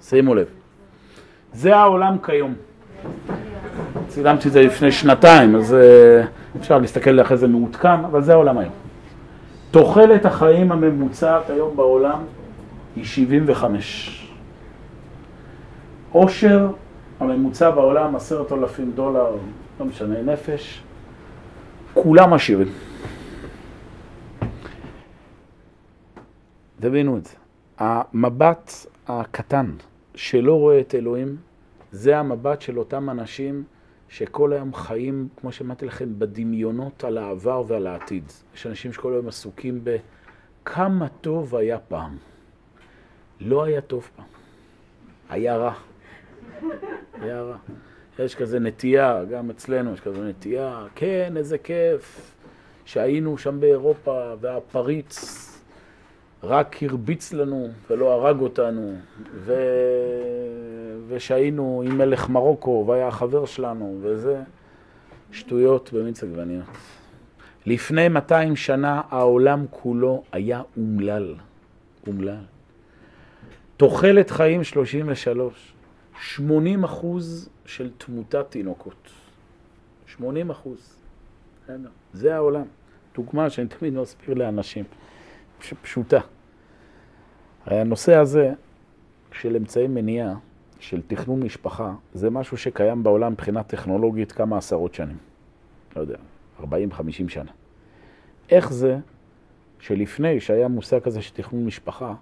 [0.00, 0.46] שימו לב,
[1.52, 2.54] זה העולם כיום.
[4.16, 5.76] צילמתי את זה לפני שנתיים, אז
[6.60, 8.72] אפשר להסתכל אחרי זה מעודכן, אבל זה העולם היום.
[9.70, 12.18] תוחלת החיים הממוצעת היום בעולם
[12.96, 14.32] היא 75.
[16.12, 16.68] עושר
[17.20, 19.36] הממוצע בעולם, עשרת אלפים דולר,
[19.80, 20.82] לא משנה, נפש,
[21.94, 22.68] כולם עשירים.
[26.80, 27.34] תבינו את זה.
[27.78, 28.72] המבט
[29.08, 29.70] הקטן
[30.14, 31.36] שלא רואה את אלוהים,
[31.92, 33.64] זה המבט של אותם אנשים
[34.16, 38.32] שכל היום חיים, כמו שאמרתי לכם, בדמיונות על העבר ועל העתיד.
[38.54, 42.16] יש אנשים שכל היום עסוקים בכמה טוב היה פעם.
[43.40, 44.26] לא היה טוב פעם.
[45.28, 45.74] היה רע.
[47.20, 47.56] היה רע.
[48.18, 52.34] יש כזה נטייה, גם אצלנו יש כזה נטייה, כן, איזה כיף
[52.84, 55.45] שהיינו שם באירופה והפריץ
[56.46, 58.94] רק הרביץ לנו ולא הרג אותנו,
[59.34, 59.54] ו...
[61.08, 64.42] ושהיינו עם מלך מרוקו והיה החבר שלנו, וזה
[65.32, 66.64] שטויות במיץ עגבניות.
[67.66, 71.34] לפני 200 שנה העולם כולו היה אומלל,
[72.06, 72.36] אומלל.
[73.76, 75.72] תוחלת חיים 33,
[76.20, 79.10] 80 אחוז של תמותת תינוקות.
[80.06, 80.96] 80 אחוז.
[82.12, 82.64] זה העולם.
[83.14, 84.84] דוגמה שאני תמיד מסביר לאנשים.
[85.82, 86.20] פשוטה.
[87.66, 88.52] הרי הנושא הזה
[89.32, 90.34] של אמצעי מניעה,
[90.78, 95.16] של תכנון משפחה, זה משהו שקיים בעולם מבחינה טכנולוגית כמה עשרות שנים.
[95.96, 96.16] לא יודע,
[96.60, 96.64] 40-50
[97.28, 97.50] שנה.
[98.50, 98.98] איך זה
[99.78, 102.14] שלפני שהיה מושג כזה של תכנון משפחה,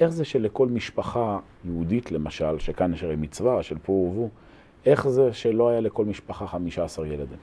[0.00, 4.28] איך זה שלכל משפחה יהודית, למשל, שכאן יש הרי מצווה של פור ורבו,
[4.86, 7.38] איך זה שלא היה לכל משפחה 15 ילדים?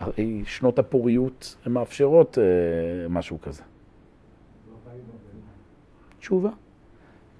[0.00, 3.62] הרי שנות הפוריות מאפשרות אה, משהו כזה.
[6.22, 6.50] תשובה,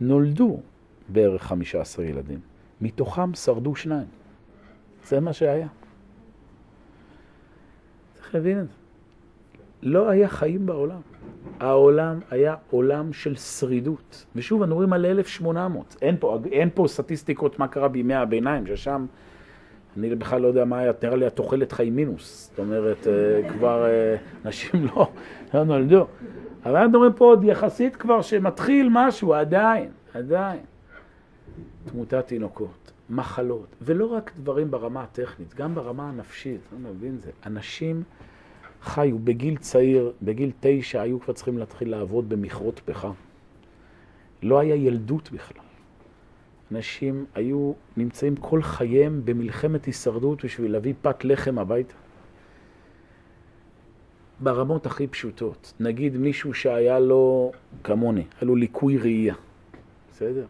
[0.00, 0.60] נולדו
[1.08, 2.40] בערך 15 ילדים,
[2.80, 4.06] מתוכם שרדו שניים.
[5.06, 5.68] זה מה שהיה.
[8.14, 8.72] צריך להבין את זה.
[9.82, 11.00] לא היה חיים בעולם.
[11.60, 14.26] העולם היה עולם של שרידות.
[14.36, 15.96] ושוב, אנחנו מדברים על 1800.
[16.02, 19.06] אין פה, אין פה סטטיסטיקות מה קרה בימי הביניים, ששם,
[19.96, 22.48] אני בכלל לא יודע מה היה, נראה לי התוחלת חיים מינוס.
[22.50, 25.08] זאת אומרת, אה, כבר אה, אנשים לא,
[25.54, 26.06] לא נולדו.
[26.64, 30.60] אבל אנחנו מדברים פה עוד יחסית כבר שמתחיל משהו, עדיין, עדיין.
[31.84, 37.30] תמותת תינוקות, מחלות, ולא רק דברים ברמה הטכנית, גם ברמה הנפשית, אני מבין זה.
[37.46, 38.02] אנשים
[38.82, 43.12] חיו בגיל צעיר, בגיל תשע, היו כבר צריכים להתחיל לעבוד במכרות פחם.
[44.42, 45.62] לא היה ילדות בכלל.
[46.72, 51.94] אנשים היו נמצאים כל חייהם במלחמת הישרדות בשביל להביא פת לחם הביתה.
[54.40, 55.72] ברמות הכי פשוטות.
[55.80, 57.52] נגיד מישהו שהיה לו,
[57.84, 59.34] כמוני, היה לו ליקוי ראייה,
[60.12, 60.46] בסדר?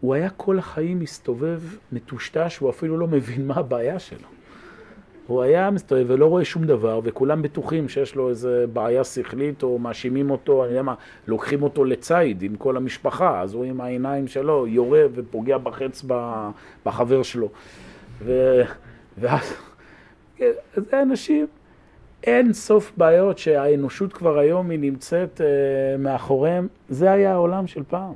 [0.00, 4.28] הוא היה כל החיים מסתובב מטושטש, הוא אפילו לא מבין מה הבעיה שלו.
[5.28, 9.78] הוא היה מסתובב ולא רואה שום דבר, וכולם בטוחים שיש לו איזה בעיה שכלית, או
[9.78, 10.94] מאשימים אותו, אני יודע מה,
[11.26, 16.04] לוקחים אותו לציד עם כל המשפחה, אז הוא עם העיניים שלו יורה ופוגע בחץ
[16.86, 17.48] בחבר שלו.
[18.22, 18.60] ו...
[19.18, 19.54] ואז,
[20.74, 21.46] זה אנשים,
[22.24, 28.12] אין סוף בעיות שהאנושות כבר היום היא נמצאת uh, מאחוריהם, זה היה העולם של פעם.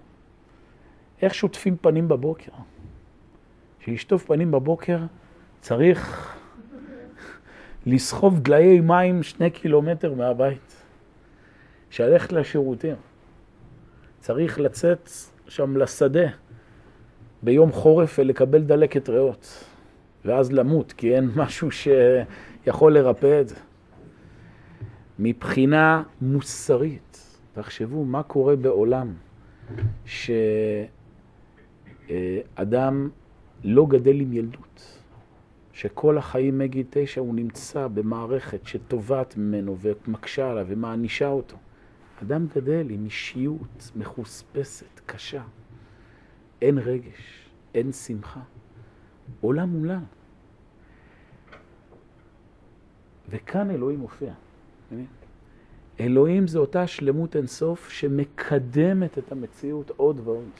[1.22, 2.52] איך שוטפים פנים בבוקר?
[3.80, 4.98] שישטוף פנים בבוקר
[5.60, 6.32] צריך
[7.86, 10.82] לסחוב דליי מים שני קילומטר מהבית.
[11.90, 12.96] שללכת לשירותים.
[14.20, 15.08] צריך לצאת
[15.48, 16.28] שם לשדה
[17.42, 19.64] ביום חורף ולקבל דלקת ריאות,
[20.24, 23.56] ואז למות, כי אין משהו שיכול לרפא את זה.
[25.18, 29.14] מבחינה מוסרית, תחשבו מה קורה בעולם
[32.54, 33.08] שאדם
[33.64, 35.01] לא גדל עם ילדות.
[35.82, 41.56] שכל החיים מגיל תשע הוא נמצא במערכת שטובעת ממנו ומקשה עליו ומענישה אותו.
[42.22, 45.42] אדם גדל עם אישיות מחוספסת, קשה.
[46.62, 48.40] אין רגש, אין שמחה.
[49.40, 49.98] עולם מולה.
[53.28, 54.32] וכאן אלוהים מופיע.
[56.00, 60.50] אלוהים זה אותה שלמות אינסוף שמקדמת את המציאות עוד ועוד.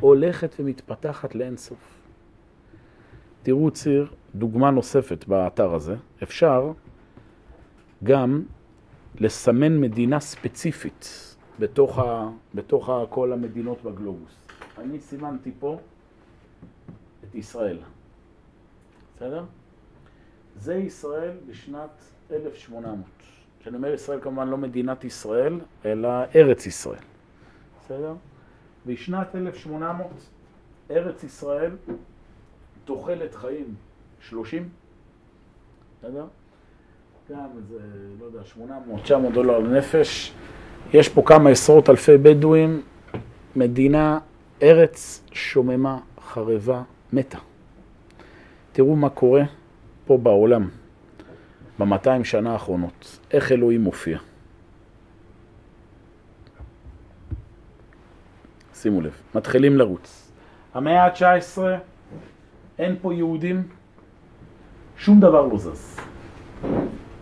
[0.00, 2.01] הולכת ומתפתחת לאינסוף.
[3.42, 5.96] תראו ציר, דוגמה נוספת באתר הזה.
[6.22, 6.72] אפשר
[8.04, 8.42] גם
[9.20, 14.36] לסמן מדינה ספציפית בתוך, ה, בתוך ה, כל המדינות בגלובוס.
[14.78, 15.78] אני סימנתי פה
[17.24, 17.78] את ישראל.
[19.16, 19.44] בסדר?
[20.56, 21.90] זה ישראל בשנת
[22.30, 22.98] 1800.
[23.60, 27.02] כשאני אומר ישראל כמובן לא מדינת ישראל, אלא ארץ ישראל.
[27.80, 28.14] בסדר?
[28.86, 30.10] בשנת 1800
[30.90, 31.72] ארץ ישראל
[32.84, 33.74] תוחלת חיים
[34.20, 34.68] 30,
[35.98, 36.24] בסדר?
[37.30, 37.78] גם איזה,
[38.20, 40.32] לא יודע, 800, 900 דולר לנפש.
[40.92, 42.82] יש פה כמה עשרות אלפי בדואים,
[43.56, 44.18] מדינה,
[44.62, 47.38] ארץ שוממה, חרבה, מתה.
[48.72, 49.42] תראו מה קורה
[50.06, 50.68] פה בעולם,
[51.78, 54.18] במאתיים שנה האחרונות, איך אלוהים מופיע.
[58.74, 60.32] שימו לב, מתחילים לרוץ.
[60.74, 61.58] המאה ה-19
[62.78, 63.62] אין פה יהודים,
[64.96, 65.96] שום דבר לא זז.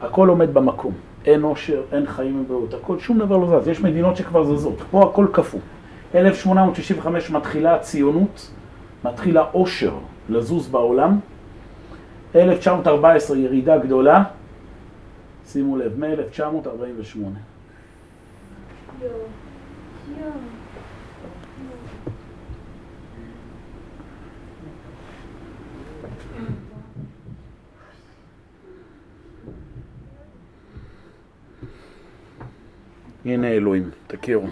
[0.00, 0.92] הכל עומד במקום.
[1.26, 3.68] אין עושר, אין חיים ובריאות, הכל, שום דבר לא זז.
[3.68, 5.60] יש מדינות שכבר זזות, פה הכל קפוא.
[6.14, 8.50] 1865 מתחילה הציונות,
[9.04, 9.94] מתחיל העושר
[10.28, 11.18] לזוז בעולם.
[12.34, 14.24] 1914 ירידה גדולה,
[15.46, 17.18] שימו לב, מ-1948.
[33.24, 34.46] הנה אלוהים, תכירו.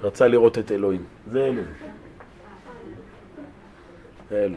[0.00, 1.02] שרצה לראות את אלוהים.
[1.32, 1.64] זה אלוהים.
[4.30, 4.56] זה אלוהים.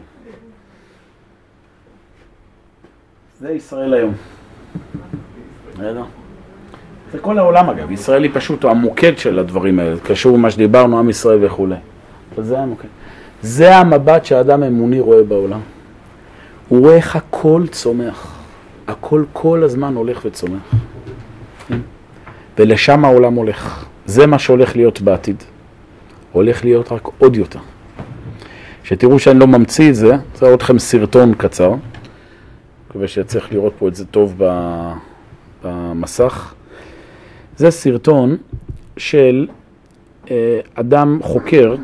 [3.40, 4.14] זה ישראל היום.
[5.72, 6.04] בסדר?
[7.12, 11.10] זה כל העולם אגב, ישראל היא פשוט המוקד של הדברים האלה, קשור למה שדיברנו, עם
[11.10, 11.76] ישראל וכולי.
[12.38, 12.88] זה המוקד.
[13.42, 15.60] זה המבט שהאדם אמוני רואה בעולם.
[16.68, 18.40] הוא רואה איך הכל צומח.
[18.88, 20.70] הכל כל הזמן הולך וצומח.
[22.60, 23.86] ולשם העולם הולך.
[24.06, 25.36] זה מה שהולך להיות בעתיד.
[26.32, 27.58] הולך להיות רק עוד יותר.
[28.84, 31.74] שתראו שאני לא ממציא את זה, זה עוד לכם סרטון קצר.
[32.88, 34.42] מקווה שצריך לראות פה את זה טוב
[35.62, 36.54] במסך.
[37.56, 38.36] זה סרטון
[38.96, 39.46] של
[40.30, 41.74] אה, אדם חוקר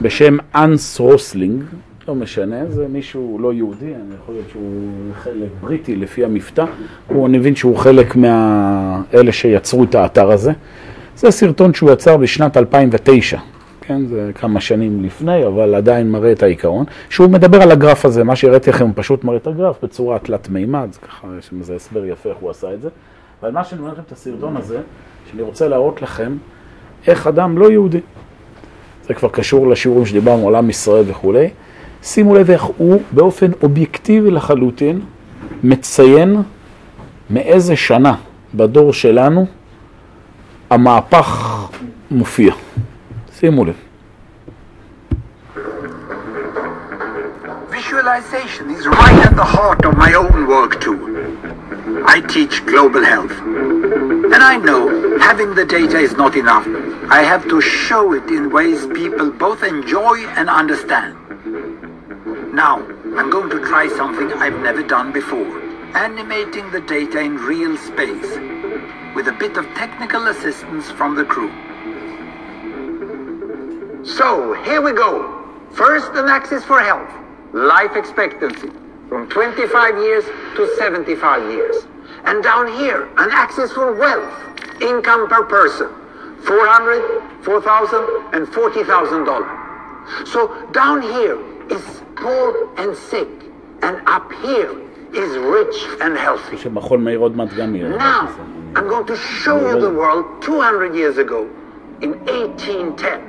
[0.00, 1.64] בשם אנס רוסלינג,
[2.08, 6.64] לא משנה, זה מישהו לא יהודי, אני יכול להיות שהוא חלק בריטי לפי המבטא,
[7.06, 10.52] הוא, אני מבין שהוא חלק מאלה שיצרו את האתר הזה.
[11.16, 13.38] זה סרטון שהוא יצר בשנת 2009,
[13.80, 18.24] כן, זה כמה שנים לפני, אבל עדיין מראה את העיקרון, שהוא מדבר על הגרף הזה,
[18.24, 21.74] מה שהראיתי לכם הוא פשוט מראה את הגרף בצורה תלת מימד, זה ככה יש לזה
[21.74, 22.88] הסבר יפה איך הוא עשה את זה,
[23.42, 24.80] אבל מה שאני אומר לכם את הסרטון הזה,
[25.30, 26.36] שאני רוצה להראות לכם
[27.06, 28.00] איך אדם לא יהודי,
[29.08, 31.48] זה כבר קשור לשיעורים שדיברנו על עם ישראל וכולי,
[32.02, 35.00] שימו לב איך הוא באופן אובייקטיבי לחלוטין
[35.64, 36.42] מציין
[37.30, 38.14] מאיזה שנה
[38.54, 39.46] בדור שלנו
[40.70, 41.56] המהפך
[42.10, 42.54] מופיע.
[43.32, 43.74] שימו לב.
[47.70, 50.98] Visualization is right at the heart of my own work too.
[52.14, 53.36] I teach global health.
[54.34, 54.80] And I know
[55.18, 56.66] having the data is not enough.
[57.18, 61.19] I have to show it in ways people both enjoy and understand.
[62.52, 62.78] Now,
[63.16, 65.46] I'm going to try something I've never done before.
[65.94, 68.26] Animating the data in real space.
[69.14, 71.50] With a bit of technical assistance from the crew.
[74.04, 75.46] So, here we go.
[75.70, 77.10] First, an axis for health.
[77.52, 78.70] Life expectancy.
[79.08, 80.24] From 25 years
[80.56, 81.76] to 75 years.
[82.24, 84.34] And down here, an axis for wealth.
[84.82, 85.88] Income per person.
[86.44, 90.28] 400, 4,000, and 40,000 dollars.
[90.28, 91.38] So down here
[91.70, 93.27] is poor and sick.
[93.81, 94.71] And up here
[95.13, 96.57] is rich and healthy.
[96.57, 97.97] שמכון מאיר עוד מעט גם יהיה.
[97.97, 98.29] Now,
[98.75, 101.47] I'm going to show you the world 200 years ago
[102.01, 103.21] in 1810.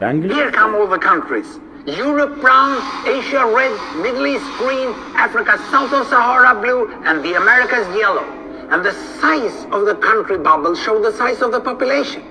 [0.00, 0.32] באנגלית?
[0.32, 1.58] Here come all the countries.
[1.86, 7.86] Europe brown, Asia red, Middle East green, Africa south of Sahara blue, and the Americas
[7.94, 8.24] yellow.
[8.70, 12.22] And the size of the country bubbles show the size of the population.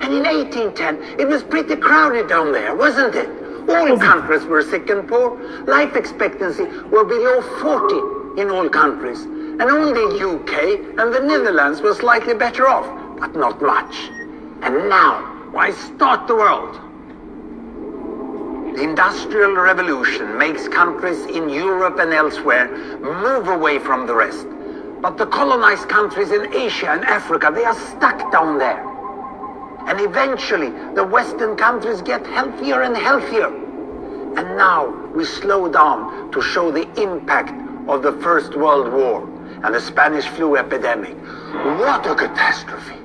[0.00, 3.28] And in 1810, it was pretty crowded down there, wasn't it?
[3.67, 5.37] All countries were sick and poor.
[5.65, 9.21] Life expectancy were below 40 in all countries.
[9.21, 12.85] And only UK and the Netherlands were slightly better off,
[13.19, 13.95] but not much.
[14.61, 16.79] And now, why start the world?
[18.75, 24.45] The Industrial Revolution makes countries in Europe and elsewhere move away from the rest.
[25.01, 28.94] But the colonized countries in Asia and Africa, they are stuck down there.
[29.87, 33.49] And eventually, the Western countries get healthier and healthier.
[34.37, 34.81] And now
[35.15, 37.53] we slow down to show the impact
[37.87, 39.17] of the First World War
[39.63, 41.15] and the Spanish flu epidemic.
[41.81, 42.99] What a catastrophe!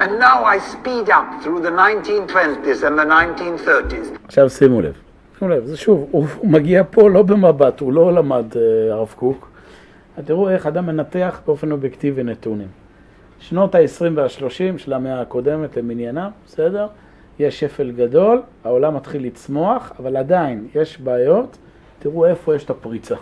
[0.00, 4.18] And now I speed up through the 1920s and the 1930s.
[4.24, 4.92] עכשיו שימו לב.
[5.38, 9.14] שימו לב, זה שוב, הוא, הוא מגיע פה לא במבט, הוא לא למד אה, הרב
[9.16, 9.48] קוק.
[10.24, 12.68] תראו איך אדם מנתח באופן אובייקטיבי נתונים.
[13.40, 16.86] שנות ה-20 וה-30 של המאה הקודמת למניינם, בסדר?
[17.38, 21.58] יש שפל גדול, העולם מתחיל לצמוח, אבל עדיין יש בעיות.
[21.98, 23.14] תראו איפה יש את הפריצה.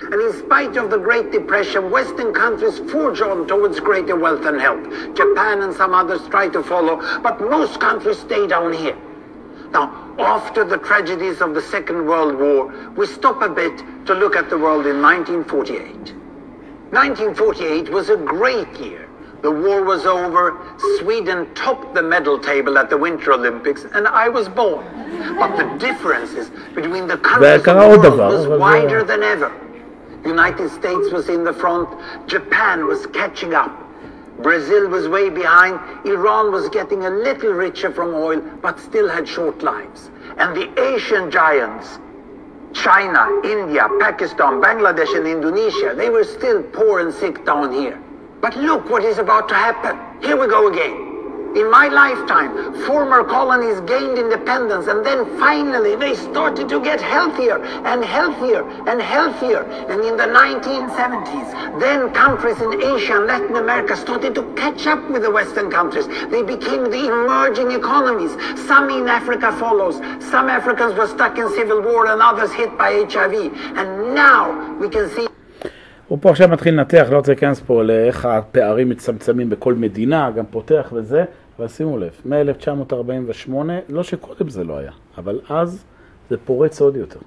[0.00, 4.60] And in spite of the Great Depression, Western countries forge on towards greater wealth and
[4.60, 4.84] health.
[5.14, 8.98] Japan and some others try to follow, but most countries stay down here.
[9.72, 9.86] Now,
[10.18, 12.60] after the tragedies of the Second World War,
[12.94, 16.25] we stop a bit to look at the world in 1948.
[16.90, 19.08] 1948 was a great year.
[19.42, 20.56] The war was over,
[20.98, 24.86] Sweden topped the medal table at the Winter Olympics, and I was born.
[25.36, 29.52] But the differences between the countries the world was wider than ever.
[30.24, 31.88] United States was in the front,
[32.26, 33.70] Japan was catching up.
[34.38, 39.28] Brazil was way behind, Iran was getting a little richer from oil, but still had
[39.28, 40.10] short lives.
[40.38, 41.98] And the Asian giants
[42.82, 47.98] China, India, Pakistan, Bangladesh, and Indonesia, they were still poor and sick down here.
[48.40, 49.98] But look what is about to happen.
[50.22, 51.05] Here we go again.
[51.54, 57.62] In my lifetime, former colonies gained independence and then finally they started to get healthier
[57.62, 59.62] and healthier and healthier.
[59.88, 65.08] And in the 1970s, then countries in Asia and Latin America started to catch up
[65.10, 66.06] with the Western countries.
[66.30, 68.32] They became the emerging economies.
[68.66, 69.96] Some in Africa follows.
[70.30, 73.34] Some Africans were stuck in civil war and others hit by HIV.
[73.76, 75.26] And now we can see
[76.08, 80.44] הוא פה עכשיו מתחיל לנתח, לא רוצה להיכנס פה לאיך הפערים מצטמצמים בכל מדינה, גם
[80.50, 81.24] פותח וזה,
[81.58, 83.52] אבל שימו לב, מ-1948,
[83.88, 85.84] לא שקודם זה לא היה, אבל אז
[86.30, 87.20] זה פורץ עוד יותר.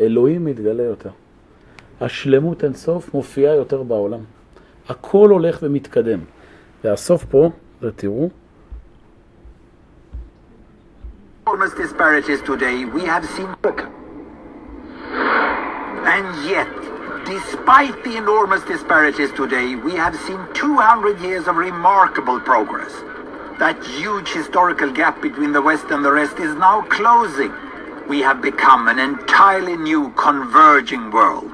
[0.00, 1.10] אלוהים מתגלה יותר.
[2.00, 4.20] השלמות אינסוף מופיעה יותר בעולם.
[4.88, 6.18] הכל הולך ומתקדם.
[6.84, 7.50] והסוף פה,
[7.80, 8.28] זה תראו,
[11.76, 13.48] disparities today, we have seen.
[16.14, 16.95] And yet,
[17.25, 22.91] despite the enormous disparities today, we have seen 200 years of remarkable progress.
[23.59, 27.53] That huge historical gap between the West and the rest is now closing.
[28.07, 31.51] We have become an entirely new converging world.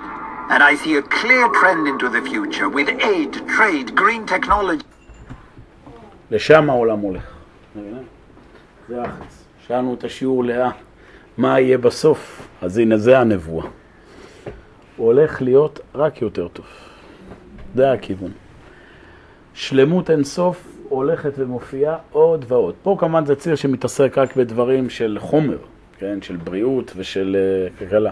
[0.50, 4.86] And I see a clear trend into the future with aid, trade, green technology.
[6.32, 7.24] לשם העולם הולך.
[7.76, 7.98] מבינה?
[8.90, 9.44] זה החץ.
[9.68, 10.70] שאלנו את השיעור לאה,
[11.38, 12.48] מה יהיה בסוף?
[12.62, 13.68] אז הנה, זה הנבואה.
[14.97, 16.67] הוא הולך להיות רק יותר טוב.
[17.75, 18.31] זה הכיוון.
[19.55, 22.75] שלמות אינסוף הולכת ומופיעה עוד ועוד.
[22.83, 25.59] פה כמובן זה ציר שמתעסק רק בדברים של חומר,
[25.99, 26.23] כן?
[26.23, 28.11] של בריאות ושל uh, כלכלה.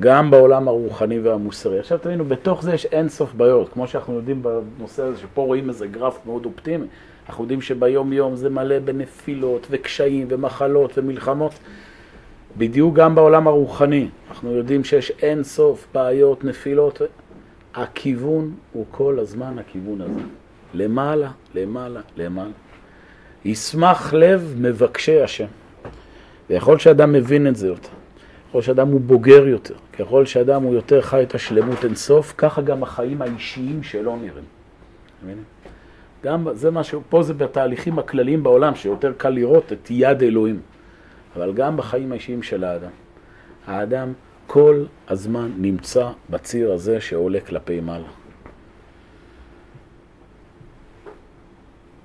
[0.00, 1.78] גם בעולם הרוחני והמוסרי.
[1.78, 5.86] עכשיו תבינו, בתוך זה יש אינסוף בעיות, כמו שאנחנו יודעים בנושא הזה, שפה רואים איזה
[5.86, 6.86] גרף מאוד אופטימי.
[7.28, 11.52] אנחנו יודעים שביום יום זה מלא בנפילות וקשיים ומחלות ומלחמות.
[12.58, 17.00] בדיוק גם בעולם הרוחני, אנחנו יודעים שיש אין סוף בעיות, נפילות.
[17.74, 20.20] הכיוון הוא כל הזמן הכיוון הזה.
[20.74, 22.50] למעלה, למעלה, למעלה.
[23.44, 25.46] ישמח לב מבקשי השם.
[26.50, 27.88] ויכול שאדם מבין את זה יותר,
[28.48, 32.82] ככל שאדם הוא בוגר יותר, ככל שאדם הוא יותר חי את השלמות אינסוף, ככה גם
[32.82, 34.44] החיים האישיים שלו נראים.
[36.24, 40.60] גם זה משהו, פה זה בתהליכים הכלליים בעולם, שיותר קל לראות את יד אלוהים.
[41.36, 42.90] אבל גם בחיים האישיים של האדם.
[43.66, 44.12] האדם
[44.46, 48.08] כל הזמן נמצא בציר הזה שעולה כלפי מעלה.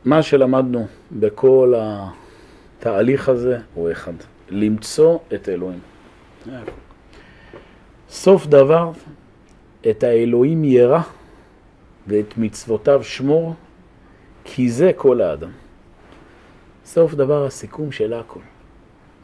[0.05, 4.13] מה שלמדנו בכל התהליך הזה הוא אחד,
[4.49, 5.79] למצוא את אלוהים.
[8.09, 8.91] סוף דבר,
[9.89, 11.01] את האלוהים ירא
[12.07, 13.53] ואת מצוותיו שמור,
[14.43, 15.51] כי זה כל האדם.
[16.85, 18.39] סוף דבר הסיכום של הכל.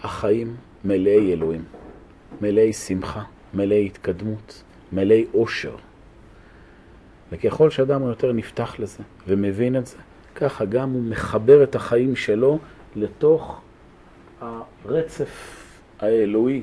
[0.04, 1.64] החיים מלאי אלוהים,
[2.42, 3.24] מלאי שמחה,
[3.54, 5.76] מלאי התקדמות, מלאי אושר.
[7.32, 9.98] וככל שאדם הוא יותר נפתח לזה ומבין את זה,
[10.36, 12.60] ככה גם הוא מחבר את החיים שלו
[12.96, 13.62] לתוך
[14.42, 15.64] הרצף
[16.00, 16.62] האלוהי.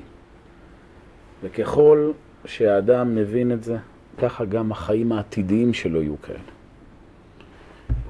[1.43, 2.13] וככל
[2.45, 3.77] שהאדם מבין את זה,
[4.19, 6.39] ככה גם החיים העתידיים שלו יהיו כאלה.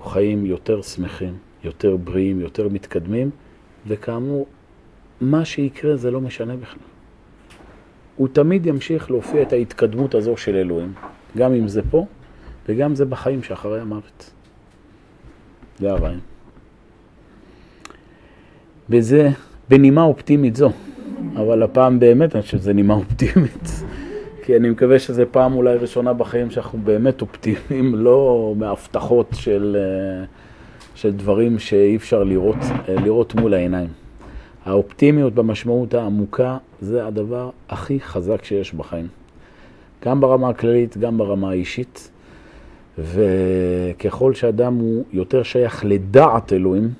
[0.04, 3.30] חיים יותר שמחים, יותר בריאים, יותר מתקדמים,
[3.86, 4.46] וכאמור,
[5.20, 6.82] מה שיקרה זה לא משנה בכלל.
[8.16, 10.92] הוא תמיד ימשיך להופיע את ההתקדמות הזו של אלוהים,
[11.36, 12.06] גם אם זה פה
[12.68, 14.30] וגם זה בחיים שאחרי המוות.
[15.78, 16.20] זה הרעיון.
[18.90, 19.30] וזה
[19.68, 20.70] בנימה אופטימית זו,
[21.36, 23.68] אבל הפעם באמת אני חושב שזה נימה אופטימית.
[24.42, 29.76] כי אני מקווה שזו פעם אולי ראשונה בחיים שאנחנו באמת אופטימיים, לא מהבטחות של,
[30.94, 32.56] של דברים שאי אפשר לראות,
[32.88, 34.03] לראות מול העיניים.
[34.64, 39.08] האופטימיות במשמעות העמוקה זה הדבר הכי חזק שיש בחיים.
[40.04, 42.10] גם ברמה הכללית, גם ברמה האישית.
[42.98, 46.90] וככל שאדם הוא יותר שייך לדעת אלוהים,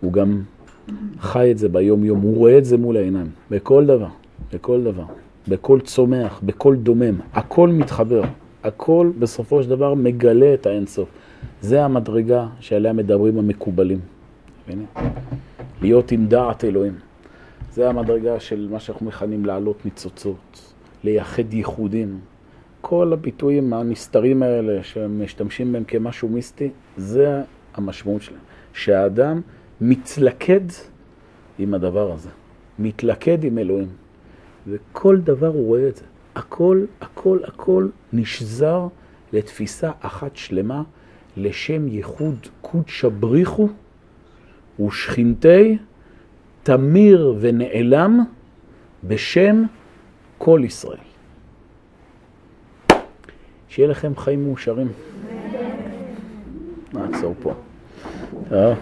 [0.00, 0.42] הוא גם
[1.20, 4.08] חי את זה ביום-יום, הוא רואה את זה מול העיניים, בכל דבר,
[4.52, 5.04] בכל דבר,
[5.48, 8.22] בכל צומח, בכל דומם, הכל מתחבר,
[8.64, 11.08] הכל בסופו של דבר מגלה את האינסוף.
[11.60, 13.98] זה המדרגה שעליה מדברים המקובלים.
[14.68, 14.82] הנה.
[15.82, 16.94] להיות עם דעת אלוהים.
[17.72, 20.72] זה המדרגה של מה שאנחנו מכנים לעלות ניצוצות,
[21.04, 22.20] לייחד ייחודים.
[22.80, 27.42] כל הביטויים הנסתרים האלה שמשתמשים בהם כמשהו מיסטי, זה
[27.74, 28.40] המשמעות שלהם.
[28.72, 29.40] שהאדם
[29.80, 30.60] מתלכד
[31.58, 32.30] עם הדבר הזה,
[32.78, 33.88] מתלכד עם אלוהים.
[34.66, 36.04] וכל דבר הוא רואה את זה.
[36.34, 38.86] הכל, הכל, הכל נשזר
[39.32, 40.82] לתפיסה אחת שלמה,
[41.36, 43.68] לשם ייחוד קודשא בריחו
[44.80, 45.78] ושכינתי
[46.62, 48.20] תמיר ונעלם
[49.04, 49.62] בשם
[50.38, 50.98] כל ישראל.
[53.68, 54.88] שיהיה לכם חיים מאושרים.
[56.92, 57.54] נעצור פה.
[58.48, 58.76] טוב.